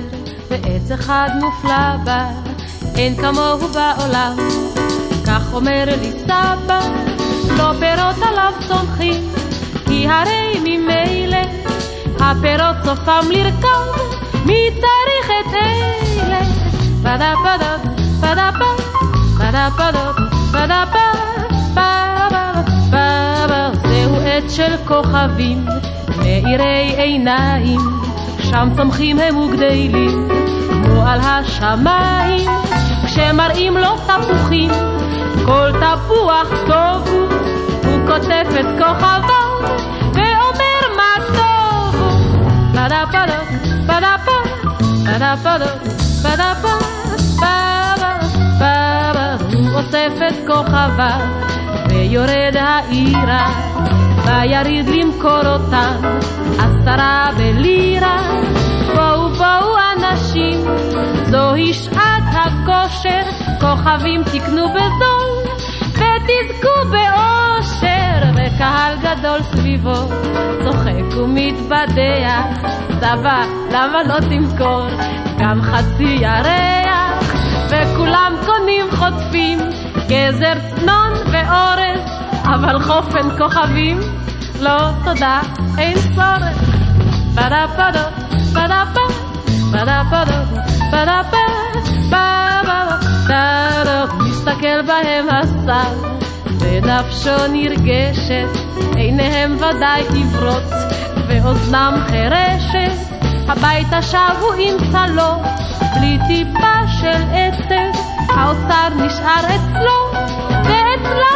ועץ 0.51 0.91
אחד 0.91 1.29
מופלא 1.41 1.97
בה, 2.05 2.27
אין 2.97 3.17
כמוהו 3.17 3.69
בעולם. 3.69 4.37
כך 5.27 5.53
אומר 5.53 5.85
לי 6.01 6.13
סבא, 6.13 6.81
לא 7.59 7.73
פירות 7.79 8.29
עליו 8.29 8.53
צומחים, 8.69 9.23
כי 9.87 10.09
הרי 10.09 10.59
ממילא 10.61 11.43
הפירות 12.21 12.77
סופם 12.85 13.31
לרקוד, 13.31 14.15
מי 14.47 14.71
צריך 14.81 15.31
את 15.41 15.55
אלה? 15.55 16.41
פדה 17.03 17.33
פדות, 17.45 17.99
פדה 18.21 18.51
פד, 18.59 18.83
פדה 19.39 19.69
פדות, 19.77 20.17
פדה 20.53 20.85
פד, 20.93 21.55
פדה 21.75 22.53
פד, 22.91 23.89
זהו 23.89 24.17
עת 24.17 24.51
של 24.51 24.77
כוכבים, 24.87 25.65
מאירי 26.19 26.95
עיניים. 26.97 28.14
שם 28.51 28.69
צומחים 28.77 29.19
הם 29.19 29.37
וגדלים, 29.37 30.29
כמו 30.85 31.03
על 31.07 31.21
השמיים, 31.23 32.51
כשמראים 33.07 33.77
לו 33.77 33.97
תפוחים, 34.07 34.71
כל 35.45 35.71
תפוח 35.73 36.49
טוב 36.67 37.09
הוא, 37.09 37.29
הוא 37.85 38.07
כותב 38.07 38.45
את 38.61 38.67
כוכביו, 38.79 39.21
ואומר 40.15 40.83
מה 40.97 41.25
טוב 41.27 42.01
הוא. 42.01 42.51
בדה 42.73 43.05
בדה, 43.09 43.39
בדה 43.87 44.17
בדה, 44.25 44.55
בדה 45.05 45.35
בדה, 45.45 46.55
בדה 47.37 48.15
בדה, 48.61 49.37
הוא 49.53 49.71
אוסף 49.75 50.13
את 50.29 50.47
כוכביו, 50.47 51.21
ויורד 51.89 52.57
העירה, 52.57 53.53
ויריד 54.25 54.89
למכור 54.89 55.47
אותם, 55.47 55.95
אז 56.59 56.74
עשרה 56.85 57.31
בלירה. 57.37 58.17
בואו 58.95 59.29
בואו 59.29 59.77
אנשים, 59.93 60.61
זוהי 61.31 61.73
שעת 61.75 62.25
הכושר, 62.33 63.23
כוכבים 63.61 64.23
תקנו 64.25 64.69
בזול, 64.69 65.53
ותזכו 65.91 66.91
באושר, 66.91 68.31
וקהל 68.33 68.97
גדול 69.03 69.43
סביבו, 69.43 70.09
צוחק 70.65 71.17
ומתבדח, 71.17 72.71
סבא, 73.01 73.43
למה 73.73 74.03
לא 74.03 74.21
תמכור 74.21 74.87
גם 75.39 75.63
חצי 75.63 76.17
ירח? 76.21 77.35
וכולם 77.69 78.33
קונים 78.47 78.87
חוטפים, 78.91 79.59
גזר 80.09 80.55
צנון 80.77 81.13
ואורז, 81.33 82.11
אבל 82.45 82.79
חופן 82.79 83.39
כוכבים, 83.39 84.01
לא 84.61 84.79
תודה, 85.05 85.41
אין 85.79 85.95
צורך. 86.15 86.64
Ba-da-ba-da, 87.35 88.05
ba-da-ba, 88.55 89.05
ba-da-ba-da, 89.73 90.39
ba-da-ba, 90.93 91.43
ba-ba-ba-da-da. 92.11 93.05
מסתכל 94.45 94.83
בהם 94.83 95.27
השר, 95.31 95.93
ונפשו 96.59 97.47
נרגשת, 97.53 98.59
עיניהם 98.97 99.57
ודאי 99.57 100.03
עיוורות, 100.15 100.73
ואוזנם 101.29 101.95
חירשת. 102.07 103.15
הביתה 103.49 104.03
שבו 104.03 104.53
עם 104.59 104.77
צלו, 104.93 105.43
בלי 105.97 106.19
טיפה 106.27 106.89
של 107.01 107.23
עצב, 107.33 107.99
האוצר 108.29 108.89
נשאר 108.97 109.47
אצלו, 109.47 110.21
ואצלה 110.65 111.35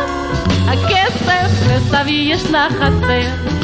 הכסף, 0.68 1.51
וסבי 1.66 2.28
ישנה 2.32 2.68
חצר. 2.70 3.57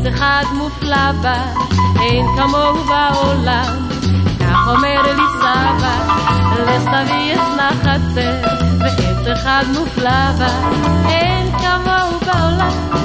עץ 0.00 0.06
אחד 0.06 0.44
מופלא 0.54 1.12
בה, 1.22 1.44
אין 2.00 2.26
כמוהו 2.36 2.84
בעולם. 2.84 3.88
כך 4.40 4.68
אומר 4.68 5.02
לי 5.02 5.22
סבא, 5.38 5.96
לך 6.58 6.82
תביא 6.84 7.34
את 7.34 7.40
לחצר, 7.56 8.48
ועץ 8.78 9.38
אחד 9.38 9.64
מופלא 9.78 10.32
בה, 10.38 10.48
אין 11.08 11.50
כמוהו 11.58 12.20
בעולם. 12.26 12.97